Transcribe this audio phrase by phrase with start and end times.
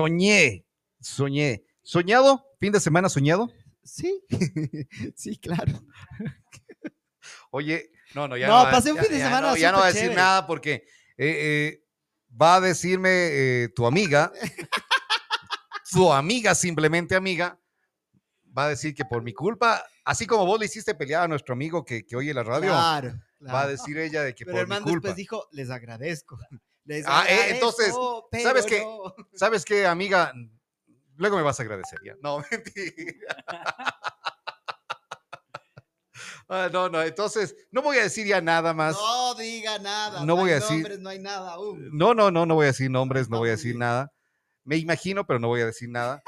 [0.00, 0.66] soñé,
[1.00, 1.64] soñé.
[1.82, 2.44] ¿Soñado?
[2.60, 3.48] ¿Fin de semana soñado?
[3.82, 4.20] Sí,
[5.16, 5.72] sí, claro.
[7.50, 8.70] Oye, no, no, ya No, no.
[8.70, 10.72] pasé un ya- fin de ya semana no, ya no va a decir nada porque
[11.16, 11.36] eh,
[11.78, 11.84] eh,
[12.40, 14.32] va a decirme eh, tu amiga,
[15.92, 17.58] tu amiga, simplemente amiga,
[18.56, 21.54] va a decir que por mi culpa, así como vos le hiciste pelear a nuestro
[21.54, 23.14] amigo que, que oye la radio, Claro,
[23.46, 24.90] va a decir ella de que Pero por el mi culpa.
[25.08, 26.38] después dijo, les agradezco.
[26.86, 27.94] Les Ah, eh, entonces,
[28.42, 28.80] ¿sabes qué?
[28.82, 29.14] no".
[29.34, 30.32] ¿Sabes qué, amiga?
[31.16, 32.14] Luego me vas a agradecer ya.
[32.22, 33.36] No, mentira.
[36.48, 38.94] Ah, no, no, entonces no voy a decir ya nada más.
[38.94, 40.24] No diga nada.
[40.24, 41.88] No voy hay a decir- nombres, no hay nada aún.
[41.92, 43.80] No, no, no, no voy a decir nombres, no voy a decir bien.
[43.80, 44.12] nada.
[44.64, 46.22] Me imagino, pero no voy a decir nada.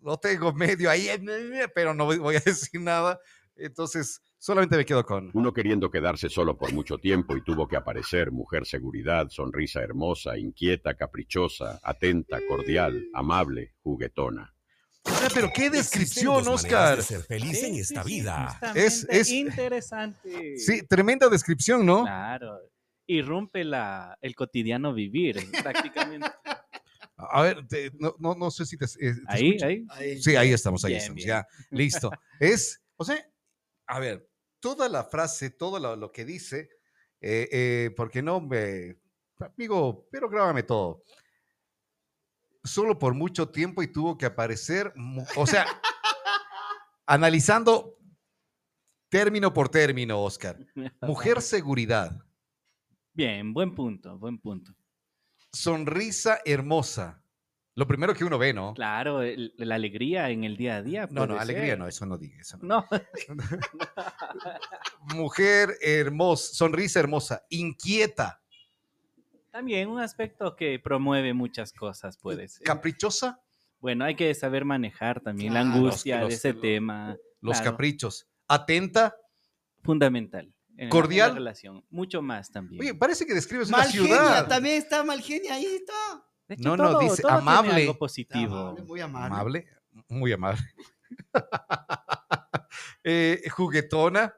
[0.00, 1.08] Lo tengo medio ahí,
[1.74, 3.18] pero no voy- voy a decir nada.
[3.56, 5.30] Entonces, solamente me quedo con.
[5.32, 10.36] Uno queriendo quedarse solo por mucho tiempo y tuvo que aparecer mujer seguridad, sonrisa hermosa,
[10.36, 14.54] inquieta, caprichosa, atenta, cordial, amable, juguetona.
[15.06, 16.98] Ah, pero qué descripción, Oscar.
[16.98, 18.58] de ser feliz en esta vida.
[18.74, 20.58] Es- es- interesante.
[20.58, 22.02] Sí, tremenda descripción, ¿no?
[22.02, 22.58] Claro.
[23.06, 26.28] Irrumpe la, el cotidiano vivir, prácticamente.
[27.16, 28.84] A ver, te- no, no, no sé si te.
[28.84, 29.66] eh, te Ahí, escucho.
[29.66, 29.86] ahí.
[29.90, 30.22] Ahí.
[30.22, 31.16] Sí, ahí estamos, ahí Bien, estamos.
[31.16, 31.28] bien.
[31.28, 32.10] Ya, listo.
[32.40, 33.16] Es, o sea,
[33.86, 34.26] a ver,
[34.64, 36.70] toda la frase, todo lo, lo que dice,
[37.20, 38.98] eh, eh, porque no me.
[39.38, 41.02] Amigo, pero grábame todo.
[42.62, 44.94] Solo por mucho tiempo y tuvo que aparecer,
[45.36, 45.66] o sea,
[47.06, 47.98] analizando
[49.10, 50.56] término por término, Oscar.
[51.02, 52.24] Mujer seguridad,
[53.12, 54.74] Bien, buen punto, buen punto.
[55.52, 57.22] sonrisa hermosa.
[57.76, 58.72] Lo primero que uno ve, ¿no?
[58.74, 61.08] Claro, el- la alegría en el día a día.
[61.10, 61.78] No, no, puede alegría ser.
[61.78, 62.40] no, eso no diga.
[62.40, 62.68] Eso no.
[62.68, 62.86] No,
[65.14, 68.40] Mujer hermosa, sonrisa hermosa, inquieta,
[69.50, 72.64] también un aspecto que promueve muchas cosas puede ser.
[72.66, 73.40] caprichosa,
[73.80, 77.16] Bueno, hay que saber manejar también la Claro, angustia los- de ese los- tema.
[77.42, 79.14] los Claro, caprichos, atenta.
[79.82, 80.46] Fundamental.
[80.76, 81.34] en la- la cordial.
[81.34, 81.84] relación.
[81.90, 82.80] Mucho más también.
[82.80, 84.48] Oye, parece que describes una Malgenia, ciudad.
[84.48, 86.24] también está Malgenia ahí está.
[86.48, 87.74] De no, no, dice todo tiene amable.
[87.82, 88.56] algo positivo.
[88.56, 89.26] Amable, muy amable.
[89.34, 89.66] Amable,
[90.08, 90.62] muy amable.
[93.06, 94.34] Eh, juguetona,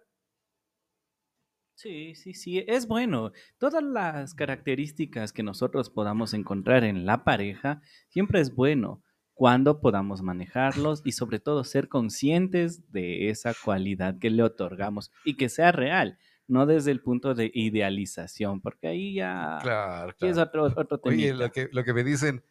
[1.77, 3.33] Sí, sí, sí, es bueno.
[3.59, 9.03] Todas las características que nosotros podamos encontrar en la pareja, siempre es bueno
[9.35, 15.37] cuando podamos manejarlos y sobre todo ser conscientes de esa cualidad que le otorgamos y
[15.37, 16.19] que sea real,
[16.49, 20.65] no desde el punto de idealización, porque ahí ya claro, aquí es claro.
[20.65, 21.45] otro, otro Oye, temita.
[21.45, 22.45] lo que, lo que me dicen,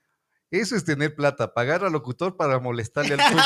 [0.52, 3.42] eso es tener plata, pagar al locutor para molestarle al tuco.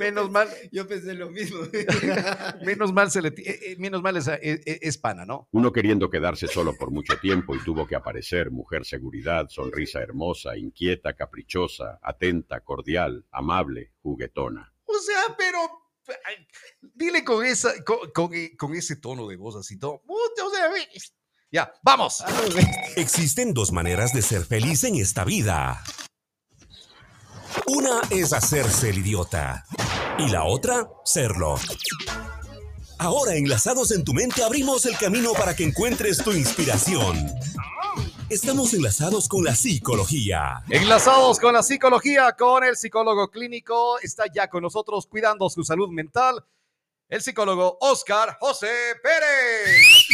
[0.00, 1.60] menos mal, Yo pensé lo mismo.
[2.64, 5.48] menos mal se le, eh, eh, menos mal es, eh, es pana, ¿no?
[5.52, 10.56] Uno queriendo quedarse solo por mucho tiempo y tuvo que aparecer mujer seguridad, sonrisa hermosa,
[10.56, 14.72] inquieta, caprichosa, atenta, cordial, amable, juguetona.
[15.00, 15.58] Sea, pero
[16.94, 20.02] dile con esa, con, eh, con ese tono de voz así todo.
[20.06, 20.18] O
[21.52, 22.22] ya, vamos.
[22.96, 25.82] Existen dos maneras de ser feliz en esta vida.
[27.66, 29.64] Una es hacerse el idiota
[30.18, 31.56] y la otra, serlo.
[32.98, 37.16] Ahora, enlazados en tu mente, abrimos el camino para que encuentres tu inspiración.
[38.30, 40.62] Estamos enlazados con la psicología.
[40.68, 45.88] Enlazados con la psicología, con el psicólogo clínico, está ya con nosotros cuidando su salud
[45.90, 46.36] mental,
[47.08, 48.68] el psicólogo Oscar José
[49.02, 50.06] Pérez.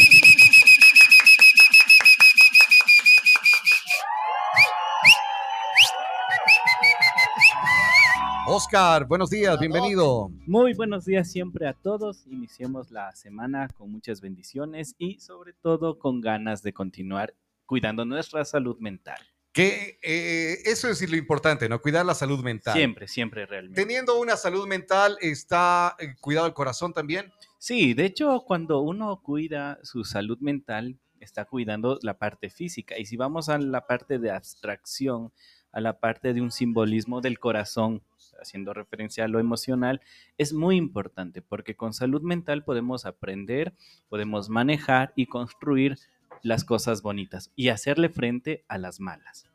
[8.49, 10.31] Oscar, buenos días, bienvenido.
[10.47, 12.27] Muy buenos días siempre a todos.
[12.29, 17.35] Iniciemos la semana con muchas bendiciones y sobre todo con ganas de continuar
[17.67, 19.19] cuidando nuestra salud mental.
[19.53, 21.81] Que eh, eso es lo importante, ¿no?
[21.81, 22.75] Cuidar la salud mental.
[22.75, 23.81] Siempre, siempre realmente.
[23.81, 27.33] Teniendo una salud mental, está eh, cuidado el corazón también.
[27.59, 32.99] Sí, de hecho, cuando uno cuida su salud mental, está cuidando la parte física.
[32.99, 35.33] Y si vamos a la parte de abstracción,
[35.73, 38.03] a la parte de un simbolismo del corazón,
[38.41, 40.01] haciendo referencia a lo emocional,
[40.39, 43.75] es muy importante porque con salud mental podemos aprender,
[44.09, 45.99] podemos manejar y construir
[46.43, 49.47] las cosas bonitas y hacerle frente a las malas.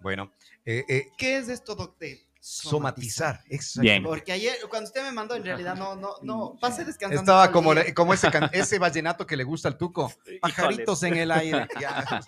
[0.00, 0.32] Bueno,
[0.64, 2.08] eh, eh, ¿Qué es esto, doctor?
[2.40, 3.40] somatizar.
[3.48, 3.82] exacto.
[3.82, 4.02] Bien.
[4.02, 7.20] Porque ayer, cuando usted me mandó, en realidad no, no, no, pase descansando.
[7.22, 10.12] Estaba como, como ese, can- ese vallenato que le gusta al tuco.
[10.40, 11.68] Pajaritos en el aire.
[11.80, 12.20] Ya.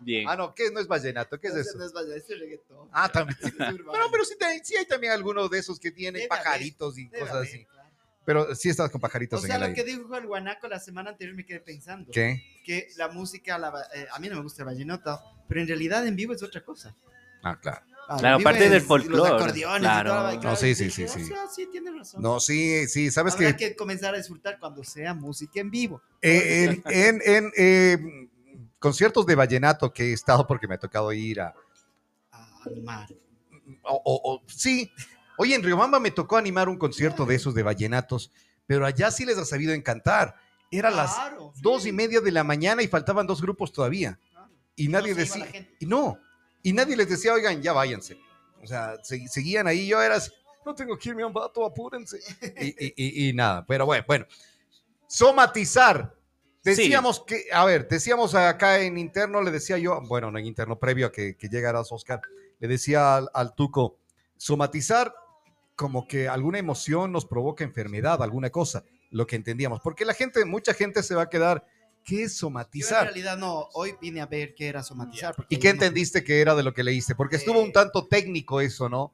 [0.00, 0.28] Bien.
[0.28, 1.38] Ah, no, ¿qué no es vallenato?
[1.40, 1.78] ¿Qué es eso?
[1.78, 2.88] no es ese es reggaetón.
[2.92, 3.38] Ah, también.
[3.42, 3.98] Es urbano.
[4.10, 4.34] Pero, sí,
[4.64, 7.64] sí hay también algunos de esos que tienen Debe pajaritos y cosas haber, así.
[7.64, 7.83] claro.
[8.24, 9.96] Pero sí estás con O pajaritos sea, en lo el que aire.
[9.98, 12.10] dijo el guanaco la semana anterior me quedé pensando.
[12.10, 12.42] ¿Qué?
[12.64, 16.06] Que la música, la eh, a mí no me gusta el vallenato, pero en realidad
[16.06, 16.94] en vivo es otra cosa.
[17.42, 17.84] Ah, claro.
[18.08, 20.10] Ah, Claro, aparte del folclore, Los acordeones y claro.
[20.10, 21.22] toda la- No, sí, y sí, sí, sí.
[21.22, 22.20] "O sea, sí, tienes razón.
[22.22, 26.02] No, sí, sí, sabes Habrá que que comenzar a disfrutar cuando sea música en vivo.
[26.20, 27.98] eh, en, en- en, eh,
[28.78, 31.54] conciertos de vallenato que he estado porque me ha tocado ir a,
[32.30, 33.08] A animar.
[33.84, 34.90] o, o- o- sí.
[35.36, 38.30] Oye, en Riobamba me tocó animar un concierto de esos de vallenatos,
[38.66, 40.36] pero allá sí les ha sabido encantar.
[40.70, 41.60] Era las sí.
[41.60, 44.18] dos y media de la mañana y faltaban dos grupos todavía.
[44.30, 44.50] Claro.
[44.76, 46.18] Y nadie No decía, y no,
[46.62, 48.18] y nadie les decía, oigan, ya váyanse.
[48.62, 50.30] O sea, se- seguían ahí, yo era, así,
[50.64, 52.18] no tengo que irme a un vato, apúrense.
[52.60, 54.26] Y, y- y- y nada, pero bueno, bueno.
[55.06, 56.14] Somatizar.
[56.62, 60.78] Decíamos que, a ver, decíamos acá en interno, le decía yo, bueno, no en interno,
[60.78, 62.22] previo a que, que llegaras, Oscar,
[62.58, 63.98] le decía al, al Tuco,
[64.38, 65.14] somatizar
[65.76, 70.44] como que alguna emoción nos provoca enfermedad, alguna cosa, lo que entendíamos, porque la gente,
[70.44, 71.64] mucha gente se va a quedar,
[72.04, 73.04] ¿qué es Yo en somatizar?
[73.04, 75.34] realidad no, hoy vine a ver qué era somatizar.
[75.48, 77.14] ¿Y qué no- entendiste que era de lo que leíste?
[77.14, 79.12] Porque estuvo un Eh, tanto técnico eso, ¿no?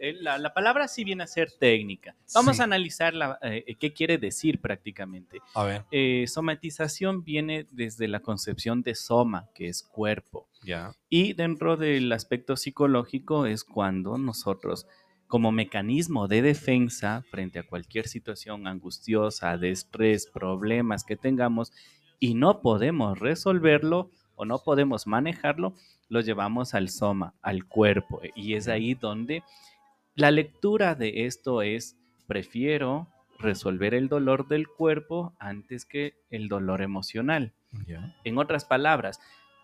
[0.00, 2.16] Eh, La, la palabra sí viene a ser técnica.
[2.34, 2.62] Vamos Sí.
[2.62, 5.38] a analizar la, eh, qué quiere decir prácticamente.
[5.54, 5.84] A ver.
[5.92, 10.48] Eh, somatización viene desde la concepción de soma, que es cuerpo.
[10.64, 10.92] Ya.
[11.08, 14.86] Y dentro del aspecto psicológico es cuando nosotros,
[15.32, 21.72] como mecanismo de defensa frente a cualquier situación angustiosa, de estrés, problemas que tengamos
[22.20, 25.72] y no podemos resolverlo o no podemos manejarlo,
[26.10, 28.20] lo llevamos al soma, al cuerpo.
[28.36, 29.42] Y es ahí donde
[30.14, 31.96] la lectura de esto es,
[32.26, 33.08] prefiero
[33.38, 37.54] resolver el dolor del cuerpo antes que el dolor emocional.
[38.22, 39.18] En otras palabras,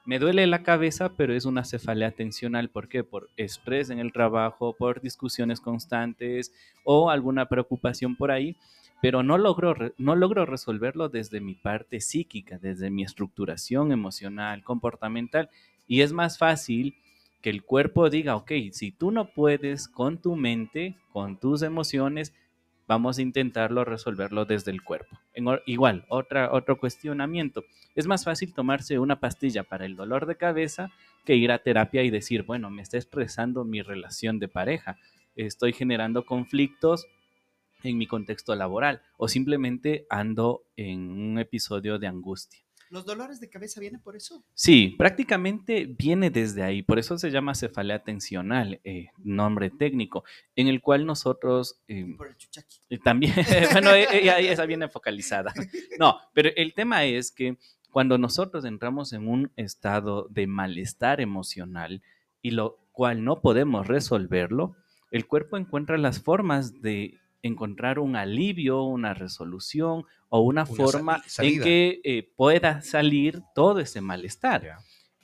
[0.09, 2.71] me duele la cabeza, pero es una cefalea tensional.
[2.71, 3.05] ¿Por qué?
[3.05, 6.51] Por estrés en el trabajo, por discusiones constantes
[6.83, 8.57] o alguna preocupación por ahí,
[9.03, 15.51] pero no logro, no logro resolverlo desde mi parte psíquica, desde mi estructuración emocional, comportamental.
[15.87, 16.97] Y es más fácil
[17.43, 22.33] que el cuerpo diga, ok, si tú no puedes con tu mente, con tus emociones,
[22.89, 25.21] vamos a intentarlo resolverlo desde el cuerpo.
[25.67, 27.65] Igual, otra, otro cuestionamiento.
[27.95, 30.91] Es más fácil tomarse una pastilla para el dolor de cabeza
[31.25, 34.97] que ir a terapia y decir, bueno, me está estresando mi relación de pareja,
[35.37, 37.07] estoy generando conflictos
[37.85, 42.68] en mi contexto laboral o simplemente ando en un episodio de angustia.
[42.91, 44.45] ¿Los dolores de cabeza vienen por eso?
[44.55, 50.25] Sí, prácticamente viene desde ahí, por eso se llama cefalea tensional, eh, nombre técnico,
[50.57, 52.99] en el cual nosotros eh, Por el chuchaqui.
[53.05, 53.35] También,
[53.73, 55.53] bueno, e- ella, esa viene focalizada.
[55.99, 57.59] No, pero el tema es que
[57.91, 62.03] cuando nosotros entramos en un estado de malestar emocional
[62.43, 64.77] y lo cual no podemos resolverlo,
[65.11, 71.23] el cuerpo encuentra las formas de encontrar un alivio, una resolución o una, Una forma
[71.39, 74.77] en que eh, pueda salir todo ese malestar.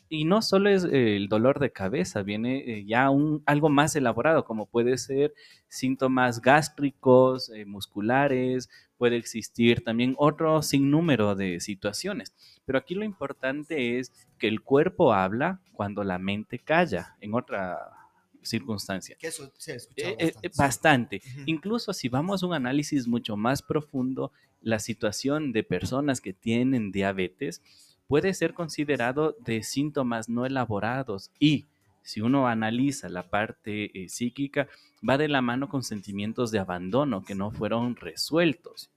[0.08, 3.96] Y no solo es eh, el dolor de cabeza, viene eh, ya un, algo más
[3.96, 5.34] elaborado, como puede ser
[5.69, 12.32] síntomas gástricos, musculares, puede existir también otro sinnúmero de situaciones.
[12.65, 18.04] Pero aquí lo importante es que el cuerpo habla cuando la mente calla, en otra
[18.44, 19.17] circunstancia.
[19.19, 21.22] Que eso se ha escuchado Eh, eh, bastante.
[21.46, 26.93] Incluso si vamos a un análisis mucho más profundo, la situación de personas que tienen
[26.93, 27.63] diabetes
[28.06, 31.67] puede ser considerado de síntomas no elaborados y
[32.03, 34.69] si uno analiza la parte eh, psíquica,
[35.08, 38.91] va de la mano con sentimientos de abandono que no fueron resueltos.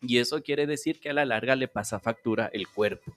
[0.00, 3.14] Y eso quiere decir que a la larga le pasa factura el cuerpo.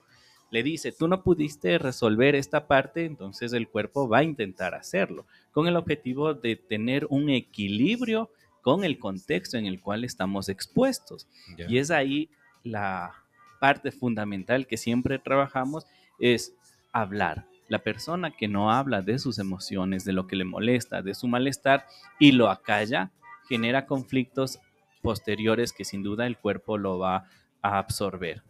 [0.53, 5.25] Le dice, tú no pudiste resolver esta parte, entonces el cuerpo va a intentar hacerlo,
[5.51, 8.29] con el objetivo de tener un equilibrio
[8.61, 11.27] con el contexto en el cual estamos expuestos.
[11.57, 12.29] Y es ahí
[12.61, 13.15] la
[13.59, 15.87] parte fundamental que siempre trabajamos,
[16.19, 16.53] es
[16.91, 17.47] hablar.
[17.67, 21.27] La persona que no habla de sus emociones, de lo que le molesta, de su
[21.27, 21.87] malestar
[22.19, 23.09] y lo acalla,
[23.49, 24.59] genera conflictos
[25.01, 27.27] posteriores que sin duda el cuerpo lo va
[27.63, 28.43] a absorber.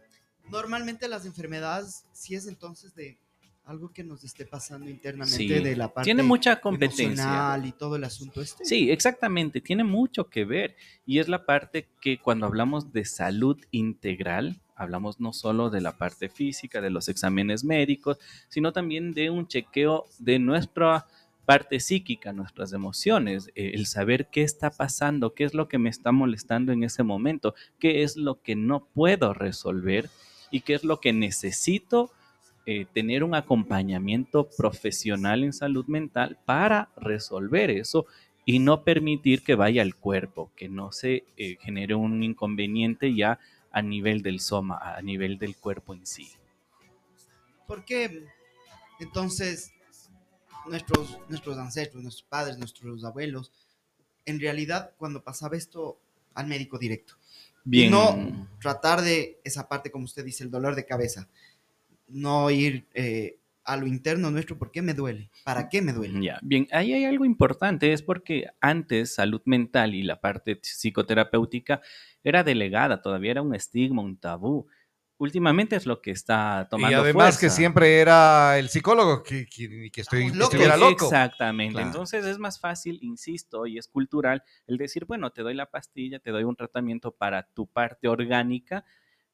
[0.53, 3.17] Normalmente las enfermedades, si es entonces de
[3.65, 7.05] algo que nos esté pasando internamente Sí, de la parte Tiene mucha competencia.
[7.05, 8.63] emocional y todo el asunto este.
[8.65, 13.60] Sí, exactamente, tiene mucho que ver y es la parte que cuando hablamos de salud
[13.72, 18.17] integral, hablamos no solo de la parte física, de los exámenes médicos,
[18.50, 21.07] sino también de un chequeo de nuestra
[21.45, 25.89] parte psíquica, nuestras emociones, eh, el saber qué está pasando, qué es lo que me
[25.89, 30.10] está molestando en ese momento, qué es lo que no puedo resolver
[30.53, 32.12] y qué es lo que necesito
[32.67, 38.05] eh, tener un acompañamiento profesional en salud mental para resolver eso
[38.45, 43.39] y no permitir que vaya al cuerpo, que no se eh, genere un inconveniente ya
[43.72, 46.29] a nivel del soma, a nivel del cuerpo en sí.
[47.65, 48.24] ¿Por qué
[49.00, 49.74] entonces
[50.67, 53.51] nuestros, nuestros ancestros, nuestros padres, nuestros abuelos,
[54.27, 55.98] en realidad cuando pasaba esto
[56.36, 57.15] al médico directo?
[57.63, 57.91] Bien.
[57.91, 61.29] No tratar de esa parte, como usted dice, el dolor de cabeza.
[62.08, 65.29] No ir eh, a lo interno nuestro, ¿por qué me duele?
[65.43, 66.24] ¿Para qué me duele?
[66.24, 71.82] Ya, bien, ahí hay algo importante, es porque antes salud mental y la parte psicoterapéutica
[72.24, 74.67] era delegada, todavía era un estigma, un tabú.
[75.17, 79.89] Últimamente es lo que está tomando Y además que siempre era el psicólogo que, que,
[79.91, 81.05] que estoy, Estamos que estuviera loco.
[81.05, 81.74] Exactamente.
[81.74, 81.88] Claro.
[81.88, 86.20] Entonces es más fácil, insisto, y es cultural, el decir, bueno, te doy la pastilla,
[86.20, 88.86] te doy un tratamiento para tu parte orgánica,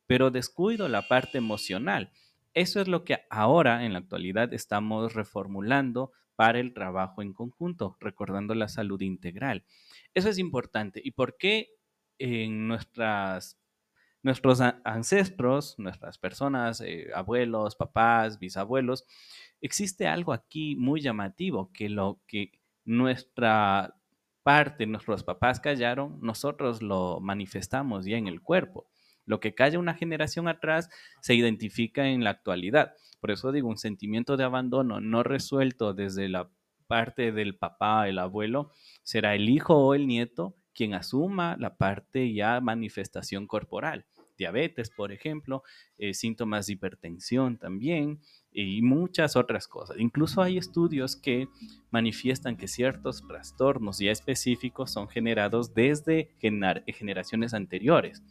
[0.06, 2.12] pero descuido la parte emocional.
[2.54, 7.98] Eso es lo que ahora, en la actualidad, estamos reformulando para el trabajo en conjunto,
[8.00, 9.66] recordando la salud integral.
[10.14, 11.02] Eso es importante.
[11.04, 11.70] ¿Y por qué
[12.18, 13.59] en nuestras
[14.22, 19.06] nuestros ancestros, nuestras personas, eh, abuelos, papás, bisabuelos,
[19.62, 22.52] existe algo aquí muy llamativo, que lo que
[22.86, 23.96] nuestra
[24.44, 28.90] parte, nuestros papás callaron, nosotros lo manifestamos ya en el cuerpo.
[29.26, 30.90] Lo que calla una generación atrás
[31.22, 32.94] se identifica en la actualidad.
[33.20, 36.50] Por eso digo, un sentimiento de abandono no resuelto desde la
[36.88, 38.72] parte del papá, el abuelo,
[39.04, 44.06] será el hijo o el nieto quien asuma la parte ya manifestación corporal.
[44.38, 45.62] Diabetes, por ejemplo,
[45.98, 48.22] eh, síntomas de hipertensión también
[48.54, 49.98] y muchas otras cosas.
[50.00, 51.50] Incluso hay estudios que
[51.92, 58.24] manifiestan que ciertos trastornos ya específicos son generados desde gener- generaciones anteriores.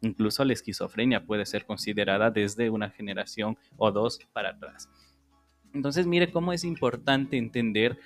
[0.00, 4.88] Incluso la esquizofrenia puede ser considerada desde una generación o dos para atrás.
[5.72, 8.00] Entonces, mire cómo es importante entender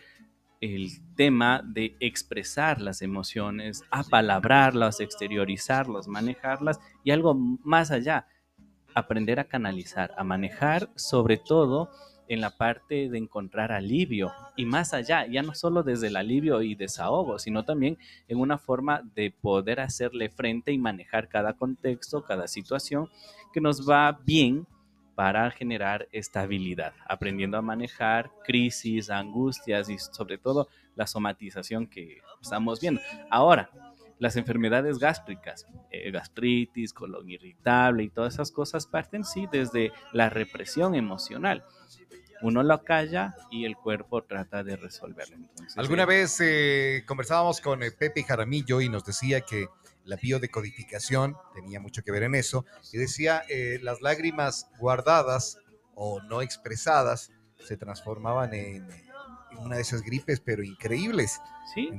[0.60, 8.26] el tema de expresar las emociones, apalabrarlas, exteriorizarlas, manejarlas y algo más allá,
[8.94, 11.90] aprender a canalizar, a manejar sobre todo
[12.28, 16.62] en la parte de encontrar alivio y más allá, ya no solo desde el alivio
[16.62, 17.98] y desahogo, sino también
[18.28, 23.08] en una forma de poder hacerle frente y manejar cada contexto, cada situación
[23.52, 24.66] que nos va bien
[25.18, 32.80] para generar estabilidad, aprendiendo a manejar crisis, angustias y sobre todo la somatización que estamos
[32.80, 33.00] viendo.
[33.28, 33.68] Ahora,
[34.20, 40.30] las enfermedades gástricas, eh, gastritis, colon irritable y todas esas cosas parten sí desde la
[40.30, 41.64] represión emocional.
[42.40, 45.34] Uno lo calla y el cuerpo trata de resolverlo.
[45.34, 49.66] Entonces, Alguna eh, vez eh, conversábamos con Pepe Jaramillo y nos decía que
[50.08, 55.58] la biodecodificación tenía mucho que ver en eso y decía eh, las lágrimas guardadas
[55.94, 57.30] o no expresadas
[57.66, 58.88] se transformaban en,
[59.50, 61.40] en una de esas gripes pero increíbles.
[61.74, 61.90] Sí,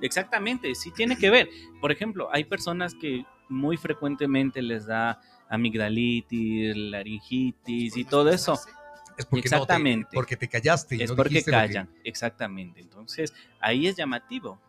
[0.00, 1.48] Exactamente, sí tiene que ver.
[1.80, 8.58] Por ejemplo, hay personas que muy frecuentemente les da amigdalitis, laringitis y todo eso.
[9.16, 10.04] es porque Exactamente.
[10.06, 12.80] No te, porque te callaste y Es no porque que- callan, exactamente.
[12.80, 14.60] Entonces, ahí es llamativo.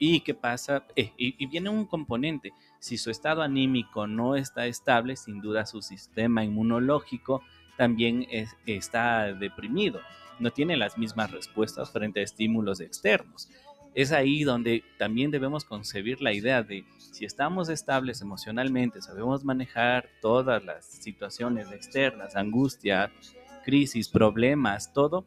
[0.00, 0.84] ¿Y qué pasa?
[0.96, 2.52] Eh, y, y viene un componente.
[2.80, 7.42] Si su estado anímico no está estable, sin duda su sistema inmunológico
[7.76, 10.00] también es- está deprimido.
[10.40, 13.48] No tiene las mismas respuestas frente a estímulos externos.
[13.94, 20.08] Es ahí donde también debemos concebir la idea de si estamos estables emocionalmente, sabemos manejar
[20.22, 23.12] todas las situaciones externas, angustia,
[23.64, 25.26] crisis, problemas, todo,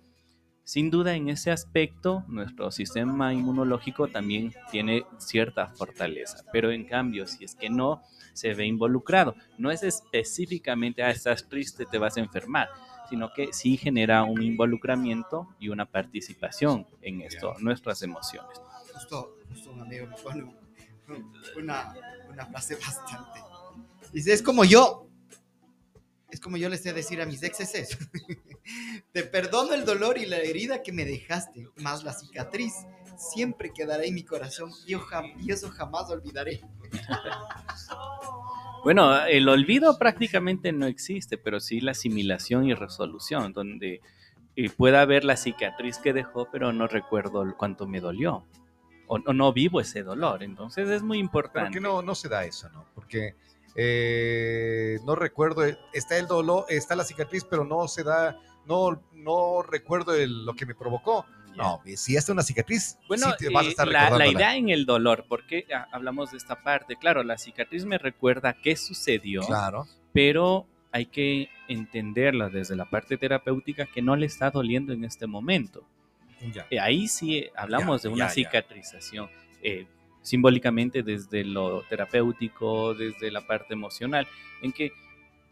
[0.63, 7.27] sin duda en ese aspecto nuestro sistema inmunológico también tiene cierta fortaleza, pero en cambio
[7.27, 8.01] si es que no
[8.33, 12.67] se ve involucrado, no es específicamente, ah, estás triste, te vas a enfermar,
[13.09, 18.59] sino que sí genera un involucramiento y una participación en esto, nuestras emociones.
[18.93, 20.63] Justo, justo un amigo me pone un-
[21.57, 21.93] una,
[22.31, 23.39] una frase bastante.
[24.11, 25.02] Dice, es como yo,
[26.33, 27.97] es como yo le sé decir a mis exes,
[29.13, 32.73] te perdono el dolor y la herida que me dejaste, más la cicatriz
[33.17, 36.61] siempre quedará en mi corazón y, yo jam- y eso jamás olvidaré.
[38.83, 44.01] Bueno, el olvido prácticamente no existe, pero sí la asimilación y resolución, donde
[44.57, 48.45] eh, pueda haber la cicatriz que dejó, pero no recuerdo cuánto me dolió.
[49.07, 50.43] O, o no vivo ese dolor.
[50.43, 51.71] Entonces es muy importante.
[51.71, 52.85] que no, no se da eso, ¿no?
[52.93, 53.35] Porque
[53.75, 55.63] eh, no recuerdo,
[55.93, 60.53] está el dolor, está la cicatriz, pero no se da, no, no recuerdo el- lo
[60.53, 61.25] que me provocó.
[61.55, 64.39] No, si está una cicatriz, Bueno, sí te vas a eh, estar la, la recordándola.
[64.39, 68.53] idea en el dolor, porque ah, hablamos de esta parte, claro, la cicatriz me recuerda
[68.53, 69.85] qué sucedió, Claro.
[70.13, 75.27] pero hay que entenderla desde la parte terapéutica que no le está doliendo en este
[75.27, 75.83] momento.
[76.51, 76.65] Ya.
[76.71, 78.33] Eh, ahí sí eh, hablamos Ya, de una ya, ya.
[78.33, 79.29] cicatrización,
[79.61, 79.85] eh,
[80.23, 84.27] simbólicamente desde lo terapéutico, desde la parte emocional,
[84.61, 84.91] en que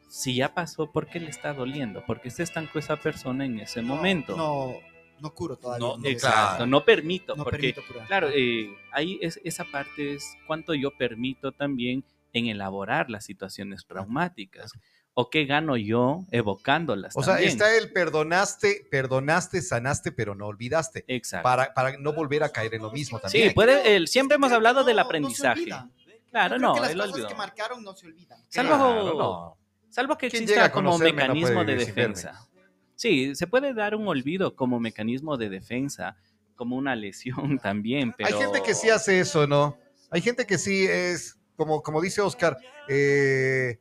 [0.07, 2.03] si ya pasó, ¿por qué le está doliendo?
[2.05, 4.35] ¿Por qué se estancó esa persona en ese momento?
[4.35, 4.73] No,
[5.21, 5.85] no curo todavía.
[5.87, 6.65] No, No, Exacto, Claro.
[6.65, 8.07] no permito, no porque permito curar.
[8.07, 13.85] Claro, eh, ahí es, esa parte es cuánto yo permito también en elaborar las situaciones
[13.85, 14.71] traumáticas
[15.13, 17.15] o qué gano yo evocándolas.
[17.17, 21.03] O sea, está el perdonaste, perdonaste, sanaste, pero no olvidaste.
[21.07, 21.43] Exacto.
[21.43, 23.49] Para, para no volver a caer en lo mismo también.
[23.49, 25.59] Sí, puede, el- siempre hemos hablado del no- no se aprendizaje.
[25.61, 25.91] olvidan.
[26.29, 27.27] claro, no, que las él cosas olvidó.
[27.27, 28.39] que marcaron no se olvidan.
[28.49, 29.57] Salvo- Claro, no.
[29.89, 32.47] Salvo que exista como no mecanismo de defensa.
[32.95, 36.15] Sí, se puede dar un olvido como mecanismo de defensa,
[36.55, 38.29] como una lesión también, pero...
[38.33, 39.75] Hay gente que sí hace eso, ¿no?
[40.09, 43.79] Hay gente que sí es, como, como dice Oscar, eh,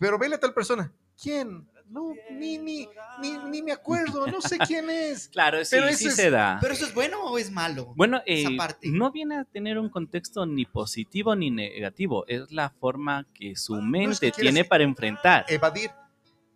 [0.00, 0.92] pero vele a tal persona.
[1.22, 1.68] ¿Quién?
[1.88, 2.88] No, ni, ni,
[3.20, 5.28] ni, ni me acuerdo, no sé quién es.
[5.32, 6.58] Claro, sí, Pero sí eso es- se da.
[6.60, 7.92] ¿Pero eso es bueno o es malo?
[7.96, 8.88] Bueno, esa eh, parte.
[8.88, 13.74] no viene a tener un contexto ni positivo ni negativo, es la forma que su
[13.82, 15.44] mente quieres- tiene para enfrentar.
[15.48, 15.90] Evadir.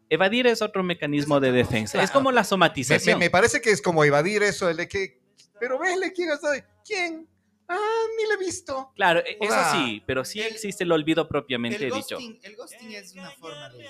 [0.08, 3.18] Evadir es otro mecanismo de defensa, es como la Me, somatización.
[3.18, 5.18] me- me parece que es como evadir eso, el de que,
[5.58, 6.48] pero vele, ¿quién está?
[6.86, 7.26] ¿Quién?
[7.68, 7.78] Ah,
[8.18, 8.92] ni le he visto.
[8.94, 12.16] Claro, e- eso sí, pero sí el- existe el olvido propiamente el dicho.
[12.16, 13.84] ghosting, el ghosting es una forma de,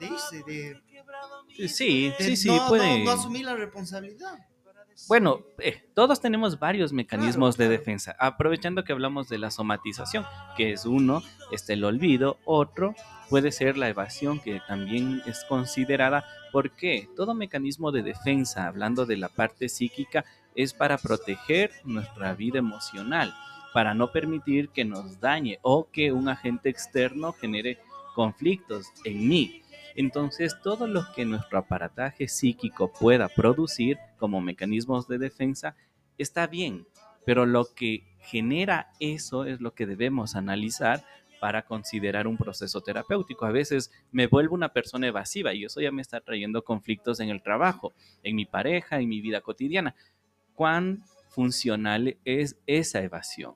[0.00, 0.82] de irse, de,
[1.68, 3.04] Sí, de sí, sí, no, no- puede.
[3.04, 4.38] no asumir la responsabilidad.
[5.08, 8.16] Bueno, eh, todos tenemos varios mecanismos de defensa.
[8.18, 10.24] Aprovechando que hablamos de la somatización,
[10.56, 12.94] que es uno, está el olvido, otro
[13.28, 16.24] puede ser la evasión, que también es considerada.
[16.52, 20.24] porque Todo mecanismo de defensa, hablando de la parte psíquica,
[20.56, 23.32] es para proteger nuestra vida emocional,
[23.72, 27.78] para no permitir que nos dañe o que un agente externo genere
[28.14, 29.62] conflictos en mí.
[29.94, 35.76] Entonces, todo lo que nuestro aparataje psíquico pueda producir como mecanismos de defensa
[36.18, 36.86] está bien,
[37.24, 41.04] pero lo que genera eso es lo que debemos analizar
[41.40, 43.46] para considerar un proceso terapéutico.
[43.46, 47.28] A veces me vuelvo una persona evasiva y eso ya me está trayendo conflictos en
[47.28, 49.94] el trabajo, en mi pareja, en mi vida cotidiana.
[50.56, 53.54] ¿Cuán funcional es esa evasión?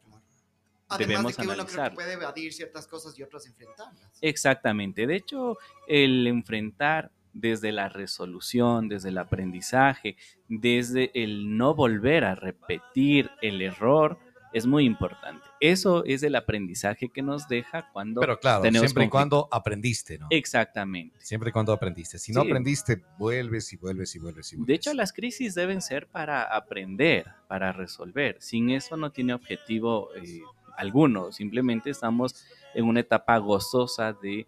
[0.86, 4.18] Además Debemos de que uno creo que puede evadir ciertas cosas y otras enfrentarlas.
[4.20, 5.06] Exactamente.
[5.06, 5.56] De hecho,
[5.88, 10.16] el enfrentar desde la resolución, desde el aprendizaje,
[10.48, 14.18] desde el no volver a repetir el error,
[14.52, 15.49] es muy importante.
[15.61, 20.18] Eso es el aprendizaje que nos deja cuando Pero claro, tenemos siempre y cuando aprendiste,
[20.18, 20.27] ¿no?
[20.31, 21.16] Exactamente.
[21.20, 22.18] Siempre y cuando aprendiste.
[22.18, 22.49] Si no Sí.
[22.49, 24.66] aprendiste, vuelves y vuelves y vuelves y vuelves.
[24.66, 28.37] De hecho, las crisis deben ser para aprender, para resolver.
[28.40, 30.40] Sin eso no tiene objetivo eh,
[30.79, 31.31] alguno.
[31.31, 34.46] Simplemente estamos en una etapa gozosa de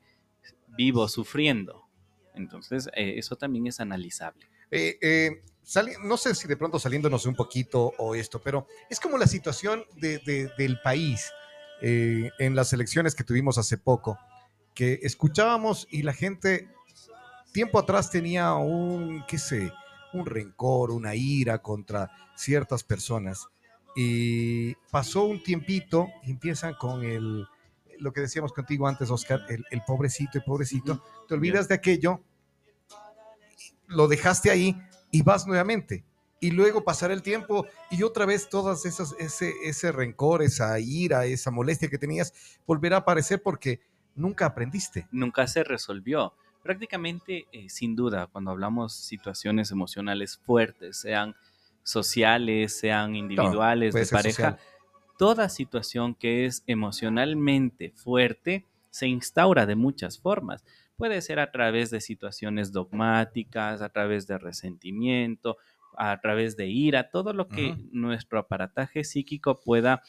[0.68, 1.84] vivo sufriendo.
[2.34, 4.46] Entonces, eh, eso también es analizable.
[4.70, 5.42] Eh,
[6.02, 9.84] no sé si de pronto saliéndonos un poquito o esto, pero es como la situación
[9.96, 11.30] de- de- del país
[11.84, 14.16] eh, en las elecciones que tuvimos hace poco,
[14.74, 16.68] que escuchábamos y la gente
[17.52, 19.72] tiempo atrás tenía un, qué sé,
[20.12, 23.46] un rencor, una ira contra ciertas personas.
[23.96, 27.46] Y pasó un tiempito y empiezan con el,
[27.98, 31.02] lo que decíamos contigo antes, Oscar, el, el pobrecito y pobrecito.
[31.28, 32.20] Te olvidas de aquello,
[33.88, 34.80] lo dejaste ahí
[35.12, 36.04] y vas nuevamente.
[36.40, 41.24] Y luego pasará el tiempo y otra vez todas esas, ese, ese rencor, esa ira,
[41.24, 43.80] esa molestia que tenías volverá a aparecer porque
[44.16, 45.06] nunca aprendiste.
[45.12, 46.34] Nunca se resolvió.
[46.64, 51.36] Prácticamente, eh, sin duda, cuando hablamos situaciones emocionales fuertes, sean
[51.84, 54.58] sociales, sean individuales, de pareja, social.
[55.18, 60.64] toda situación que es emocionalmente fuerte se instaura de muchas formas.
[60.96, 65.56] Puede ser a través de situaciones dogmáticas, a través de resentimiento,
[65.96, 70.02] a través de ira, todo lo que nuestro aparataje psíquico pueda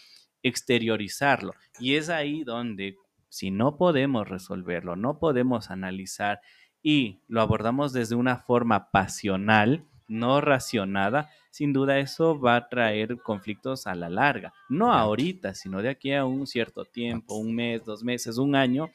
[0.43, 1.54] exteriorizarlo.
[1.80, 2.98] Y es ahí donde,
[3.30, 6.41] si no podemos resolverlo, no podemos analizar
[6.82, 13.17] y lo abordamos desde una forma pasional, no racionada, sin duda eso va a traer
[13.22, 14.54] conflictos a la larga.
[14.69, 18.89] No ahorita, sino de aquí a un cierto tiempo, un mes, dos meses, un año.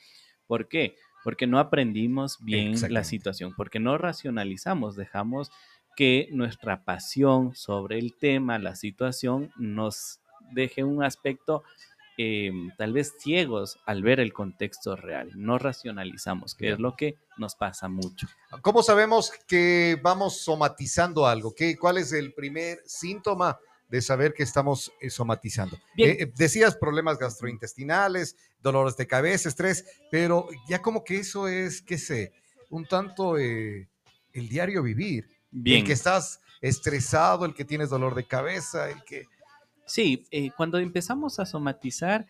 [0.47, 0.97] ¿Por qué?
[1.29, 5.51] Porque no aprendimos bien la situación, porque no racionalizamos, dejamos
[5.95, 10.21] que nuestra pasión sobre el tema, la situación, nos
[10.53, 11.65] deje un aspecto
[12.17, 15.31] eh, tal vez ciegos al ver el contexto real.
[15.35, 18.27] No racionalizamos, que es lo que nos pasa mucho.
[18.63, 21.55] ¿Cómo sabemos que vamos somatizando algo?
[21.55, 23.59] ¿Qué, ¿Cuál es el primer síntoma
[23.89, 25.79] de saber que estamos eh, somatizando?
[25.95, 26.11] Bien.
[26.11, 31.83] Eh, eh, decías problemas gastrointestinales, dolores de cabeza, estrés, pero ya como que eso es,
[31.83, 32.33] qué sé,
[32.71, 33.89] un tanto eh,
[34.33, 35.29] el diario vivir.
[35.51, 35.81] Bien.
[35.81, 39.25] El que estás estresado, el que tienes dolor de cabeza, el que...
[39.87, 42.27] Sí, eh, cuando empezamos a somatizar,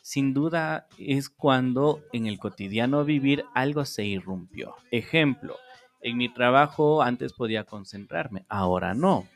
[0.00, 4.74] sin duda es cuando en el cotidiano vivir algo se irrumpió.
[4.90, 5.56] Ejemplo,
[6.00, 9.28] en mi trabajo antes podía concentrarme, ahora no.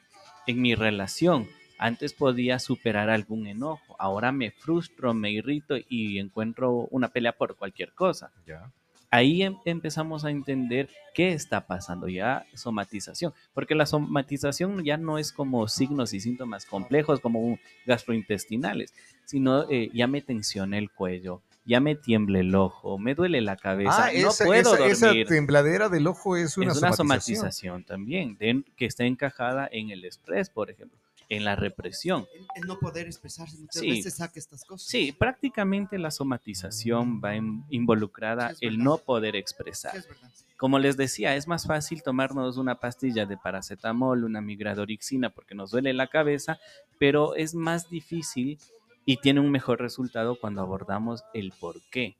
[0.47, 6.89] En mi relación antes podía superar algún enojo, ahora me frustro, me irrito y encuentro
[6.91, 8.31] una pelea por cualquier cosa.
[8.47, 8.71] Ya.
[9.11, 15.17] Ahí em- empezamos a entender qué está pasando, ya somatización, porque la somatización ya no
[15.17, 18.93] es como signos y síntomas complejos como gastrointestinales,
[19.25, 23.57] sino eh, ya me tensiona el cuello, ya me tiembla el ojo, me duele la
[23.57, 25.27] cabeza, Ah, no esa, puedo esa- esa dormir.
[25.27, 27.37] tembladera del ojo es una, es una somatización.
[27.39, 32.27] somatización también, de- que está encajada en el estrés, por ejemplo, en la represión.
[32.35, 33.91] El, el no poder expresarse muchas Sí.
[33.91, 34.89] veces saca estas cosas.
[34.89, 39.93] Sí, prácticamente la somatización va in- involucrada Sí, el no poder expresar.
[40.57, 45.71] Como les decía, es más fácil tomarnos una pastilla de paracetamol, una migradorixina porque nos
[45.71, 46.59] duele la cabeza,
[46.99, 48.59] pero es más difícil
[49.05, 52.17] y tiene un mejor resultado cuando abordamos el por qué.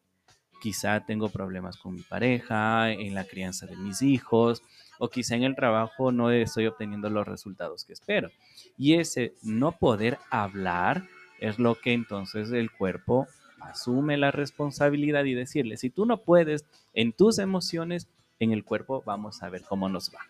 [0.61, 4.63] Quizá tengo problemas con mi pareja, en la crianza de mis hijos,
[4.99, 8.31] o quizá en el trabajo no estoy obteniendo los resultados que espero.
[8.77, 11.05] Y ese no poder hablar
[11.41, 13.27] es lo que entonces el cuerpo
[13.61, 18.09] asume la responsabilidad y decirle, si tú no puedes en tus emociones,
[18.39, 20.21] en el cuerpo vamos a ver cómo nos va.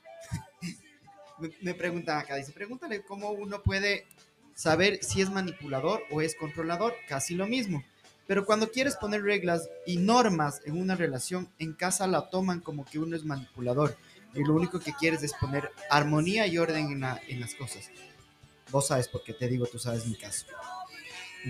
[1.63, 4.07] Me, preguntan acá, dice, pregúntale cómo uno puede
[4.55, 7.85] saber si es manipulador o es controlador, casi lo mismo.
[8.27, 12.85] Pero cuando quieres poner reglas y normas en una relación, en casa la toman como
[12.85, 13.97] que uno es manipulador
[14.35, 17.91] y lo único que quieres es poner armonía y orden en, la- en las cosas.
[18.71, 20.47] Vos sabes por qué te digo, tú sabes mi caso.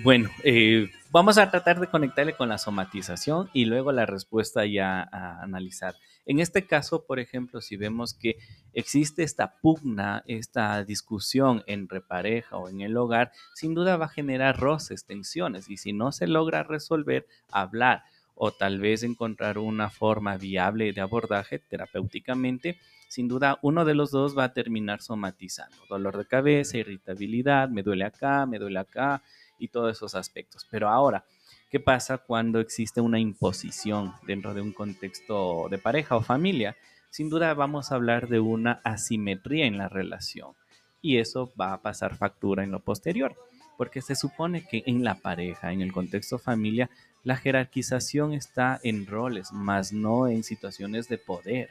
[0.04, 5.02] Bueno, eh, vamos a tratar de conectarle con la somatización y luego la respuesta ya
[5.10, 5.96] a analizar.
[6.26, 8.36] En este caso, por ejemplo, si vemos que
[8.74, 14.10] existe esta pugna, esta discusión entre pareja o en el hogar, sin duda va a
[14.10, 18.04] generar roces, tensiones y si no se logra resolver, hablar
[18.38, 24.10] o tal vez encontrar una forma viable de abordaje terapéuticamente, sin duda uno de los
[24.10, 25.76] dos va a terminar somatizando.
[25.88, 29.22] Dolor de cabeza, irritabilidad, me duele acá, me duele acá,
[29.58, 30.66] y todos esos aspectos.
[30.70, 31.24] Pero ahora,
[31.70, 36.76] ¿qué pasa cuando existe una imposición dentro de un contexto de pareja o familia?
[37.10, 40.52] Sin duda vamos a hablar de una asimetría en la relación
[41.00, 43.34] y eso va a pasar factura en lo posterior,
[43.76, 46.90] porque se supone que en la pareja, en el contexto familia,
[47.24, 51.70] la jerarquización está en roles, más no en situaciones de poder.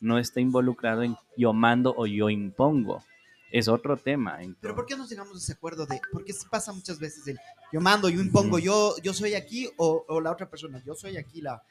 [0.00, 3.02] No está involucrado en yo mando o yo impongo.
[3.50, 4.38] Es otro tema.
[4.60, 7.38] Pero ¿por qué nos llegamos a ese acuerdo de, porque pasa muchas veces el,
[7.72, 11.16] yo mando, yo impongo, yo, yo soy aquí o, o la otra persona, yo soy
[11.16, 11.62] aquí la,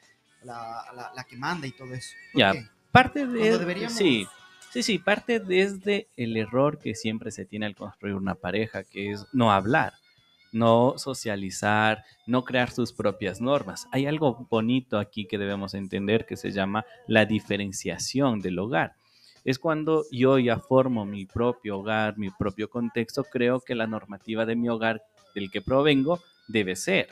[0.42, 2.10] la, la, la que manda y todo eso.
[2.32, 2.52] ¿Por Ya.
[2.52, 2.66] qué?
[2.90, 4.26] parte de deberíamos- sí
[4.72, 9.12] sí sí parte desde el error que siempre se tiene al construir una pareja que
[9.12, 9.92] es no hablar
[10.58, 13.86] no socializar no crear sus propias normas.
[13.92, 18.94] Hay algo bonito aquí que debemos entender que se llama la diferenciación del hogar.
[19.44, 24.44] Es cuando yo ya formo mi propio hogar mi propio contexto creo que la normativa
[24.44, 25.02] de mi hogar
[25.34, 27.08] del que provengo debe ser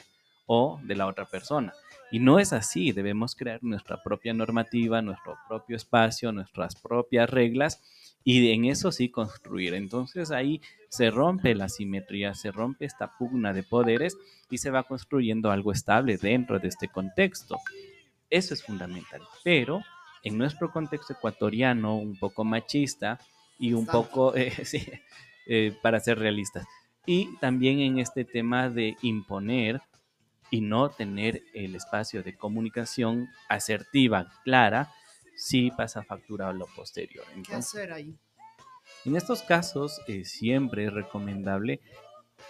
[0.47, 1.73] o de la otra persona.
[2.11, 7.81] Y no es así, debemos crear nuestra propia normativa, nuestro propio espacio, nuestras propias reglas
[8.29, 9.73] y en eso sí construir.
[9.75, 14.19] Entonces ahí se rompe la simetría, se rompe esta pugna de poderes
[14.51, 17.61] y se va construyendo algo estable dentro de este contexto.
[18.29, 19.23] Eso es fundamental.
[19.45, 19.81] Pero
[20.25, 23.21] en nuestro contexto ecuatoriano, un poco machista
[23.61, 24.85] y un poco, eh, sí,
[25.47, 26.67] eh, para ser realistas,
[27.07, 29.81] y también en este tema de imponer
[30.51, 34.93] y no tener el espacio de comunicación asertiva, clara,
[35.37, 37.25] sí pasa factura a lo posterior.
[37.27, 38.19] ¿Qué Entonces, hacer ahí?
[39.05, 41.81] en estos casos, eh, siempre es recomendable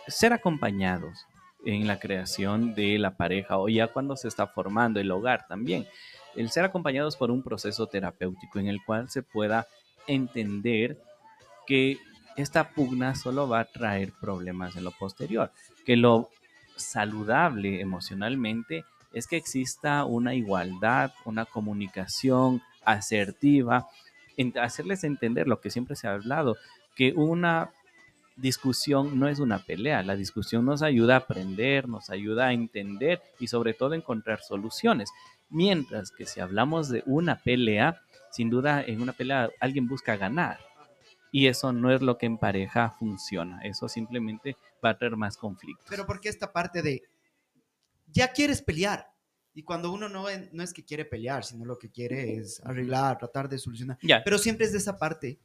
[0.09, 1.27] ser acompañados
[1.65, 5.87] en la creación de la pareja o ya cuando se está formando el hogar también.
[6.35, 9.67] El ser acompañados por un proceso terapéutico en el cual se pueda
[10.07, 10.99] entender
[11.67, 11.99] que
[12.37, 15.51] esta pugna solo va a traer problemas en lo posterior,
[15.85, 16.29] que lo
[16.77, 23.89] saludable emocionalmente es que exista una igualdad, una comunicación asertiva,
[24.61, 26.57] hacerles entender lo que siempre se ha hablado,
[26.95, 27.71] que una
[28.37, 33.23] discusión no es una pelea, la discusión nos ayuda a aprender, nos ayuda a entender
[33.39, 35.11] y sobre todo a encontrar soluciones.
[35.49, 40.59] Mientras que si hablamos de una pelea, sin duda en una pelea alguien busca ganar.
[41.33, 43.61] Y eso no es lo que en pareja funciona.
[43.63, 45.87] Eso simplemente va a traer más conflictos.
[45.89, 47.03] Pero ¿por qué esta parte de,
[48.07, 49.09] ya quieres pelear?
[49.57, 53.17] Y cuando uno no, no es que quiere pelear, sino lo que quiere es arreglar,
[53.19, 53.97] tratar de solucionar.
[54.03, 55.39] Ya, Pero siempre es de esa parte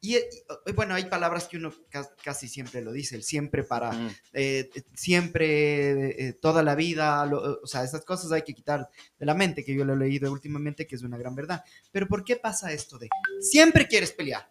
[0.00, 3.90] Y, y, bueno, hay palabras que uno ca- casi siempre lo dice, el siempre para,
[3.92, 4.08] Mm.
[4.34, 8.86] eh, eh, siempre, eh, toda la vida, lo- o sea, esas cosas hay que quitar
[9.18, 11.64] de la mente, que yo lo he leído últimamente, que es una gran verdad.
[11.90, 13.08] Pero ¿por qué pasa esto de
[13.40, 14.46] siempre quieres pelear?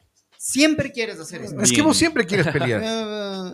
[0.46, 1.62] Siempre quieres hacer esto.
[1.62, 2.82] Es que vos siempre quieres pelear.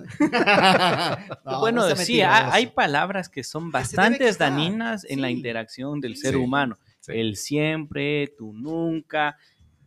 [1.45, 4.37] No, bueno, no sí, hay palabras que son Que se debe bastante quitar.
[4.51, 6.39] dañinas en la interacción del ser Sí.
[6.39, 6.79] humano.
[6.99, 7.11] Sí.
[7.13, 9.37] El siempre, tú nunca.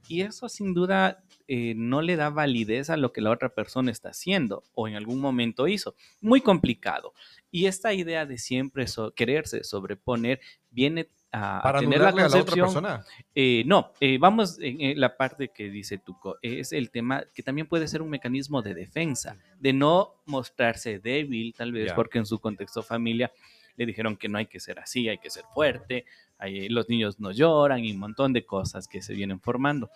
[0.08, 3.90] Y eso sin duda eh, no le da validez a lo que la otra persona
[3.90, 5.96] está haciendo o en algún momento hizo.
[6.20, 7.14] Muy complicado.
[7.50, 12.36] Y esta idea de siempre so- quererse sobreponer viene a, Para tener la anularle a
[12.36, 13.04] la otra concepción persona.
[13.34, 16.36] eh, no, eh, vamos en, la parte que dice Tuco.
[16.42, 21.54] Es el tema que también puede ser un mecanismo de defensa, de no mostrarse débil,
[21.56, 23.32] tal vez, porque en su contexto familia
[23.76, 26.04] le dijeron que no hay que ser así, hay que ser fuerte,
[26.36, 29.90] hay- los niños no lloran y un montón de cosas que se vienen formando.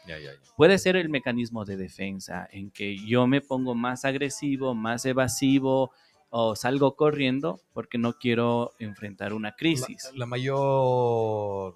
[0.57, 5.93] Puede ser el mecanismo de defensa en que yo me pongo más agresivo, más evasivo
[6.31, 10.11] o salgo corriendo porque no quiero enfrentar una crisis.
[10.13, 11.75] La, la mayor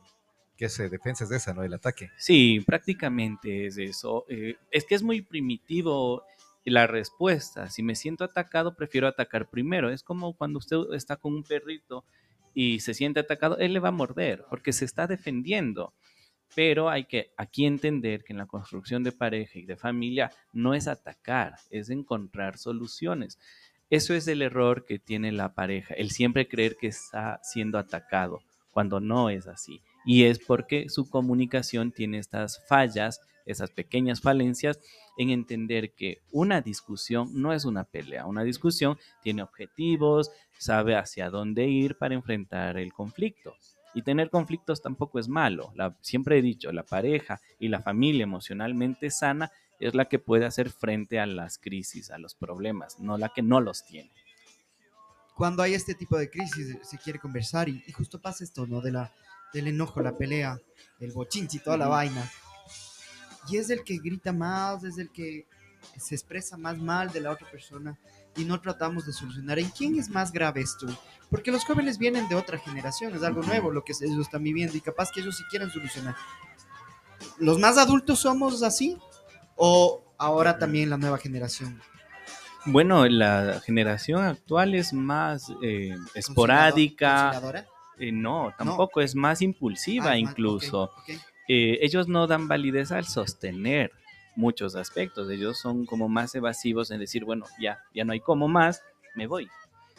[0.60, 1.62] que se defensa es esa, ¿no?
[1.62, 2.10] El ataque.
[2.18, 4.26] Sí, prácticamente es eso.
[4.28, 6.22] Eh, es que es muy primitivo
[6.64, 7.70] la respuesta.
[7.70, 9.90] Si me siento atacado, prefiero atacar primero.
[9.90, 12.04] Es como cuando usted está con un perrito
[12.52, 15.94] y se siente atacado, él le va a morder porque se está defendiendo.
[16.54, 20.74] Pero hay que aquí entender que en la construcción de pareja y de familia no
[20.74, 23.38] es atacar, es encontrar soluciones.
[23.90, 28.40] Eso es el error que tiene la pareja, el siempre creer que está siendo atacado,
[28.70, 29.82] cuando no es así.
[30.06, 34.78] Y es porque su comunicación tiene estas fallas, esas pequeñas falencias
[35.18, 41.28] en entender que una discusión no es una pelea, una discusión tiene objetivos, sabe hacia
[41.28, 43.56] dónde ir para enfrentar el conflicto.
[43.94, 45.72] Y tener conflictos tampoco es malo.
[45.74, 49.50] La- siempre he dicho, la pareja y la familia emocionalmente sana
[49.80, 53.42] es la que puede hacer frente a las crisis, a los problemas, no la que
[53.42, 54.10] no los tiene.
[55.34, 58.80] Cuando hay este tipo de crisis, se quiere conversar y, y justo pasa esto, ¿no?
[58.82, 59.10] De la,
[59.54, 60.60] del enojo, la pelea,
[61.00, 62.30] el bochinchi, toda la vaina.
[63.48, 65.46] Y es el que grita más, es el que
[65.96, 67.98] se expresa más mal de la otra persona
[68.36, 69.58] y no tratamos de solucionar.
[69.58, 70.86] ¿En quién es más grave esto?
[71.30, 74.76] Porque los jóvenes vienen de otra generación, es algo nuevo lo que ellos están viviendo
[74.76, 76.16] y capaz que ellos sí quieren solucionar.
[77.38, 78.96] ¿Los más adultos somos así?
[79.56, 81.80] ¿O ahora también la nueva generación?
[82.66, 87.66] Bueno, la generación actual es más eh, esporádica, ¿Conciliadora?
[87.98, 90.90] eh, no, tampoco es más impulsiva Ah, más- incluso.
[91.48, 93.90] eh, ellos no dan validez al sostener
[94.40, 95.30] muchos aspectos.
[95.30, 98.82] Ellos son como más evasivos en decir, bueno, ya, ya no hay como más,
[99.14, 99.48] me voy.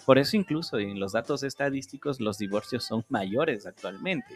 [0.06, 4.36] Por eso incluso en los datos estadísticos los divorcios son mayores actualmente.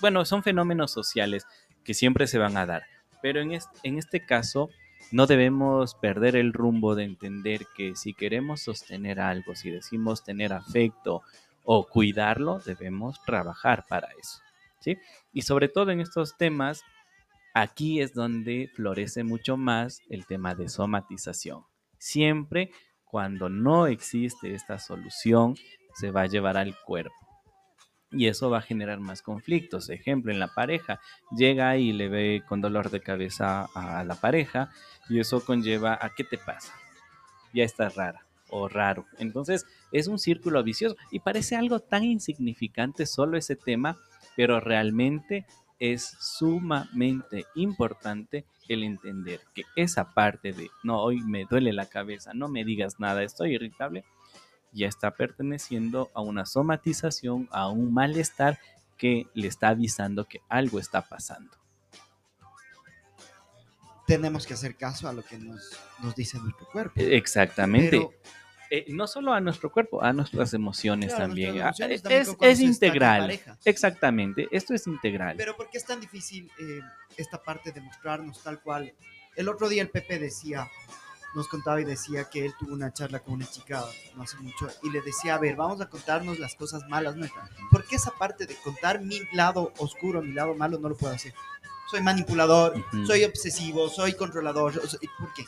[0.00, 1.46] Bueno, son fenómenos sociales
[1.82, 2.82] que siempre se van a dar,
[3.22, 4.68] pero en este, en este caso
[5.10, 10.52] no debemos perder el rumbo de entender que si queremos sostener algo, si decimos tener
[10.52, 11.22] afecto
[11.64, 14.40] o cuidarlo, debemos trabajar para eso.
[14.80, 14.98] ¿sí?
[15.32, 16.84] Y sobre todo en estos temas,
[17.54, 21.64] aquí es donde florece mucho más el tema de somatización.
[21.98, 22.70] Siempre
[23.04, 25.54] cuando no existe esta solución,
[25.94, 27.14] se va a llevar al cuerpo.
[28.10, 29.90] Y eso va a generar más conflictos.
[29.90, 30.98] Ejemplo, en la pareja,
[31.36, 34.70] llega y le ve con dolor de cabeza a la pareja
[35.10, 36.74] y eso conlleva a qué te pasa.
[37.52, 39.06] Ya estás rara o raro.
[39.18, 43.98] Entonces es un círculo vicioso y parece algo tan insignificante solo ese tema,
[44.36, 45.46] pero realmente
[45.82, 52.32] es sumamente importante el entender que esa parte de no, hoy me duele la cabeza,
[52.34, 54.04] no me digas nada, estoy irritable,
[54.70, 58.60] ya está perteneciendo a una somatización, a un malestar
[58.96, 61.50] que le está avisando que algo está pasando.
[64.06, 66.94] Tenemos que hacer caso a lo que nos, nos dice nuestro cuerpo.
[67.00, 67.90] Exactamente.
[67.90, 68.12] Pero-
[68.74, 71.50] Eh, no solo a nuestro cuerpo, a nuestras emociones Claro, también.
[71.58, 73.40] nuestras Ah, emociones también es integral.
[73.66, 74.48] Exactamente.
[74.50, 75.36] Esto es integral.
[75.36, 76.80] Pero ¿por qué es tan difícil eh,
[77.18, 78.94] esta parte de mostrarnos tal cual?
[79.36, 80.70] El otro día el Pepe decía,
[81.34, 83.84] nos contaba y decía que él tuvo una charla con una chica
[84.16, 87.50] no hace mucho y le decía, a ver, vamos a contarnos las cosas malas nuestras.
[87.70, 91.12] ¿Por qué esa parte de contar mi lado oscuro, mi lado malo, no lo puedo
[91.12, 91.34] hacer?
[91.90, 92.72] Soy manipulador,
[93.06, 94.80] soy obsesivo, soy controlador.
[95.18, 95.44] ¿Por qué?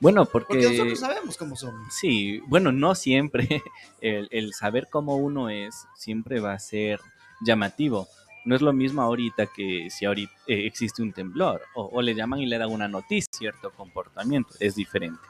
[0.00, 0.54] Bueno, porque...
[0.54, 1.94] Porque nosotros sabemos cómo somos.
[1.94, 3.62] Sí, bueno, no siempre.
[4.00, 7.00] El, el saber cómo uno es siempre va a ser
[7.40, 8.06] llamativo.
[8.44, 12.14] No es lo mismo ahorita que si ahorita eh, existe un temblor o, o le
[12.14, 15.20] llaman y le dan una noticia, cierto comportamiento, es diferente.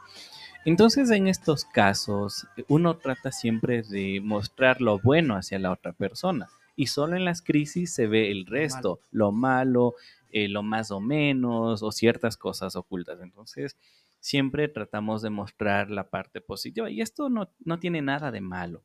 [0.64, 6.50] Entonces, en estos casos, uno trata siempre de mostrar lo bueno hacia la otra persona
[6.78, 9.94] y solo en las crisis se ve el resto, lo malo,
[10.30, 13.18] eh, lo más o menos o ciertas cosas ocultas.
[13.20, 13.76] Entonces,
[14.20, 18.82] siempre tratamos de mostrar la parte positiva y esto no, no tiene nada de malo.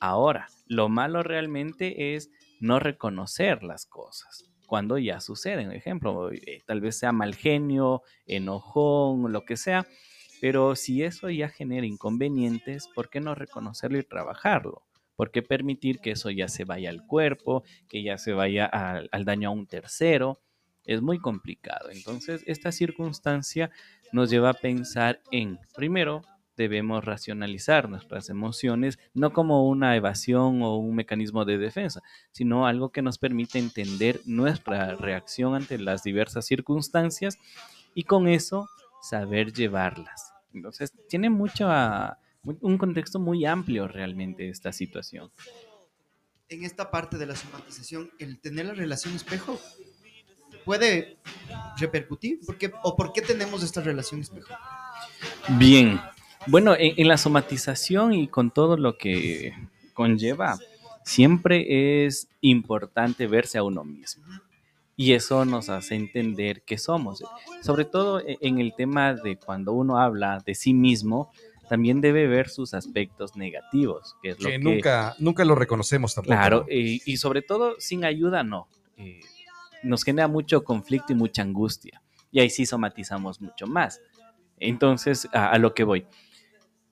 [0.00, 5.72] Ahora, lo malo realmente es no reconocer las cosas cuando ya suceden.
[5.72, 9.86] Ejemplo, eh, tal vez sea mal genio, enojón, lo que sea,
[10.40, 14.84] pero si eso ya genera inconvenientes, ¿por qué no reconocerlo y trabajarlo?
[15.16, 19.08] ¿Por qué permitir que eso ya se vaya al cuerpo, que ya se vaya al,
[19.10, 20.40] al daño a un tercero?
[20.88, 21.90] Es muy complicado.
[21.90, 23.70] Entonces, esta circunstancia
[24.10, 26.22] nos lleva a pensar en, primero,
[26.56, 32.90] debemos racionalizar nuestras emociones, no como una evasión o un mecanismo de defensa, sino algo
[32.90, 37.38] que nos permite entender nuestra reacción ante las diversas circunstancias
[37.94, 38.66] y con eso
[39.02, 40.32] saber llevarlas.
[40.54, 41.68] Entonces, tiene mucho,
[42.42, 45.30] un contexto muy amplio realmente esta situación.
[46.48, 49.60] En esta parte de la somatización, el tener la relación espejo
[50.68, 51.16] puede
[51.78, 52.40] repercutir.
[52.44, 54.52] ¿Por qué, ¿O por qué tenemos esta relación espejo?
[55.58, 55.98] Bien,
[56.46, 59.54] bueno, en, la somatización y con todo lo que
[59.94, 60.58] conlleva,
[61.06, 64.26] siempre es importante verse a uno mismo.
[64.94, 67.24] Y eso nos hace entender qué somos.
[67.62, 71.32] Sobre todo e, en el tema de cuando uno habla de sí mismo,
[71.66, 76.36] también debe ver sus aspectos negativos, que es lo que, nunca, nunca lo reconocemos tampoco.
[76.36, 78.68] Claro, y, sobre todo sin ayuda no.
[78.98, 79.20] Eh,
[79.82, 82.02] nos genera mucho conflicto y mucha angustia.
[82.30, 84.00] Y ahí sí somatizamos mucho más.
[84.58, 86.06] Entonces, a lo que voy.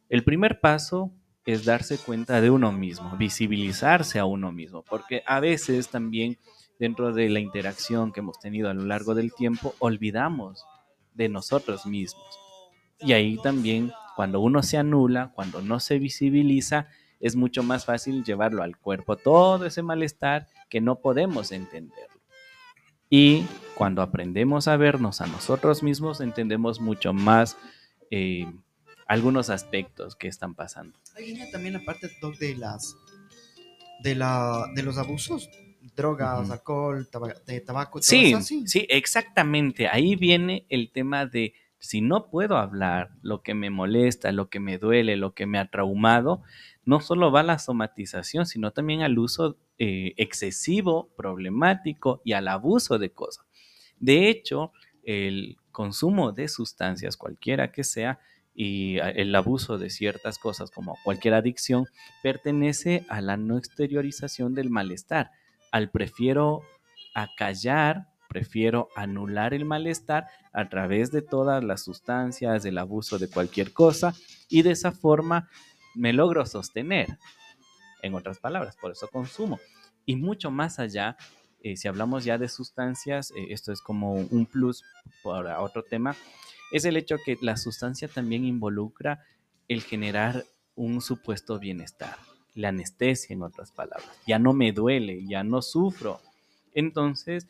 [0.08, 1.10] El primer paso
[1.44, 6.38] es darse cuenta de uno mismo, visibilizarse a uno mismo, porque a veces también
[6.78, 10.64] dentro de la interacción que hemos tenido a lo largo del tiempo, olvidamos
[11.14, 12.26] de nosotros mismos.
[13.00, 16.88] Y ahí también, cuando uno se anula, cuando no se visibiliza,
[17.20, 22.08] es mucho más fácil llevarlo al cuerpo, todo ese malestar que no podemos entender.
[23.08, 27.56] Y cuando aprendemos a vernos a nosotros mismos, entendemos mucho más
[28.10, 28.46] eh,
[29.06, 30.98] algunos aspectos que están pasando.
[31.16, 32.96] Ahí viene también la parte de las
[34.02, 35.48] de la de los abusos,
[35.94, 37.08] drogas, alcohol,
[37.46, 38.02] de tabaco.
[38.02, 39.88] Sí, sí, exactamente.
[39.88, 41.54] Ahí viene el tema de
[41.86, 45.58] si no puedo hablar lo que me molesta, lo que me duele, lo que me
[45.58, 46.42] ha traumado,
[46.84, 52.48] no solo va a la somatización, sino también al uso eh, excesivo, problemático y al
[52.48, 53.46] abuso de cosas.
[53.98, 54.72] De hecho,
[55.04, 58.18] el consumo de sustancias, cualquiera que sea,
[58.58, 61.84] y el abuso de ciertas cosas como cualquier adicción
[62.22, 65.30] pertenece a la no exteriorización del malestar,
[65.72, 66.62] al prefiero
[67.14, 73.72] acallar, prefiero anular el malestar a través de todas las sustancias, del abuso de cualquier
[73.72, 74.14] cosa
[74.50, 75.48] y de esa forma
[75.94, 77.16] me logro sostener.
[78.02, 79.58] En otras palabras, por eso consumo.
[80.04, 81.16] Y mucho más allá,
[81.62, 84.84] eh, si hablamos ya de sustancias, eh, esto es como un plus
[85.22, 86.14] para otro tema,
[86.70, 89.24] es el hecho que la sustancia también involucra
[89.66, 90.44] el generar
[90.74, 92.18] un supuesto bienestar,
[92.54, 94.10] la anestesia en otras palabras.
[94.26, 96.20] Ya no me duele, ya no sufro.
[96.74, 97.46] Entonces,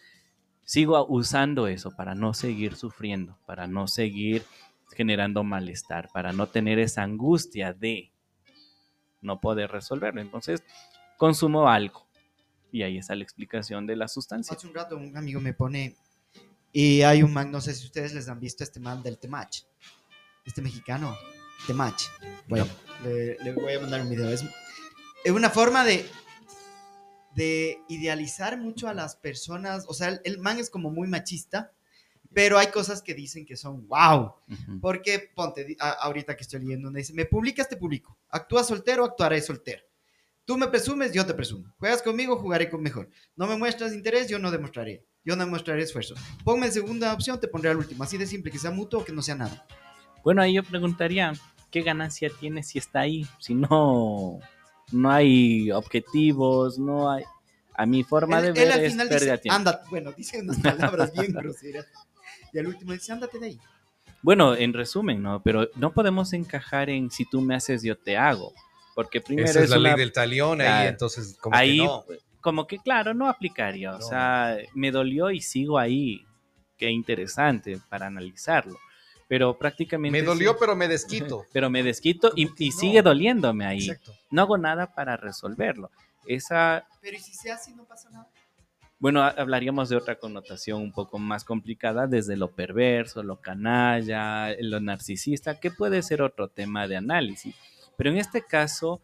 [0.67, 4.45] sigo usando eso para no seguir sufriendo, para no seguir
[4.93, 8.13] generando malestar, para no tener esa angustia de
[9.23, 10.21] no poder resolverlo.
[10.21, 10.63] Entonces,
[11.17, 12.07] consumo algo.
[12.71, 14.55] Y ahí está la explicación de la sustancia.
[14.55, 15.97] Hace un rato un amigo me pone
[16.73, 19.63] y hay un man, no sé si ustedes les han visto este man del Temach.
[20.45, 21.17] Este mexicano,
[21.67, 22.03] Temach.
[22.49, 22.67] Bueno,
[23.03, 24.29] le, voy a mandar un video.
[24.29, 24.45] Es,
[25.31, 26.07] una forma de,
[27.37, 29.85] de idealizar mucho a las personas.
[29.87, 31.73] O sea, el, man es como muy machista,
[32.33, 34.35] pero hay cosas que dicen que son wow.
[34.81, 38.19] Porque, ponte, ahorita que estoy leyendo, dice, me publicas, te publico.
[38.31, 39.85] Actúas soltero, actuaré soltero.
[40.45, 41.73] Tú me presumes, yo te presumo.
[41.79, 43.09] Juegas conmigo, jugaré con mejor.
[43.37, 46.15] No me muestras interés, yo no demostraré yo no mostraré esfuerzo.
[46.45, 48.05] Ponme en segunda opción, te pondré al último.
[48.05, 49.67] Así de simple, que sea mutuo o que no sea nada.
[50.23, 51.33] Bueno, ahí yo preguntaría,
[51.73, 53.27] ¿qué ganancia tiene si está ahí?
[53.41, 54.39] Si no,
[54.93, 57.25] no hay objetivos, no hay...
[57.79, 61.87] A mi forma de ver al final dice, Anda, bueno, dice unas palabras bien groseras.
[62.53, 63.61] Y al último dice, ándate de ahí.
[64.23, 65.43] Bueno, en resumen, ¿no?
[65.43, 68.55] Pero no podemos encajar en si tú me haces, yo te hago.
[68.95, 72.05] Porque primero Esa es, la ley del talión ahí, entonces como ahí, que no
[72.47, 73.97] como que claro, no aplicaría.
[73.97, 76.25] O sea, me dolió y sigo ahí.
[76.79, 78.79] Qué interesante para analizarlo.
[79.29, 80.21] Pero prácticamente...
[80.21, 81.45] Me dolió, pero me desquito.
[81.53, 83.91] Pero me desquito y, sigue doliéndome ahí.
[84.31, 85.91] No hago nada para resolverlo.
[86.27, 86.87] Esa...
[87.01, 88.29] Pero ¿y si se hace y no pasa nada?
[88.99, 94.81] Bueno, hablaríamos de otra connotación un poco más complicada, desde lo perverso, lo canalla, lo
[94.81, 97.55] narcisista, que puede ser otro tema de análisis.
[97.99, 99.03] Pero en este caso,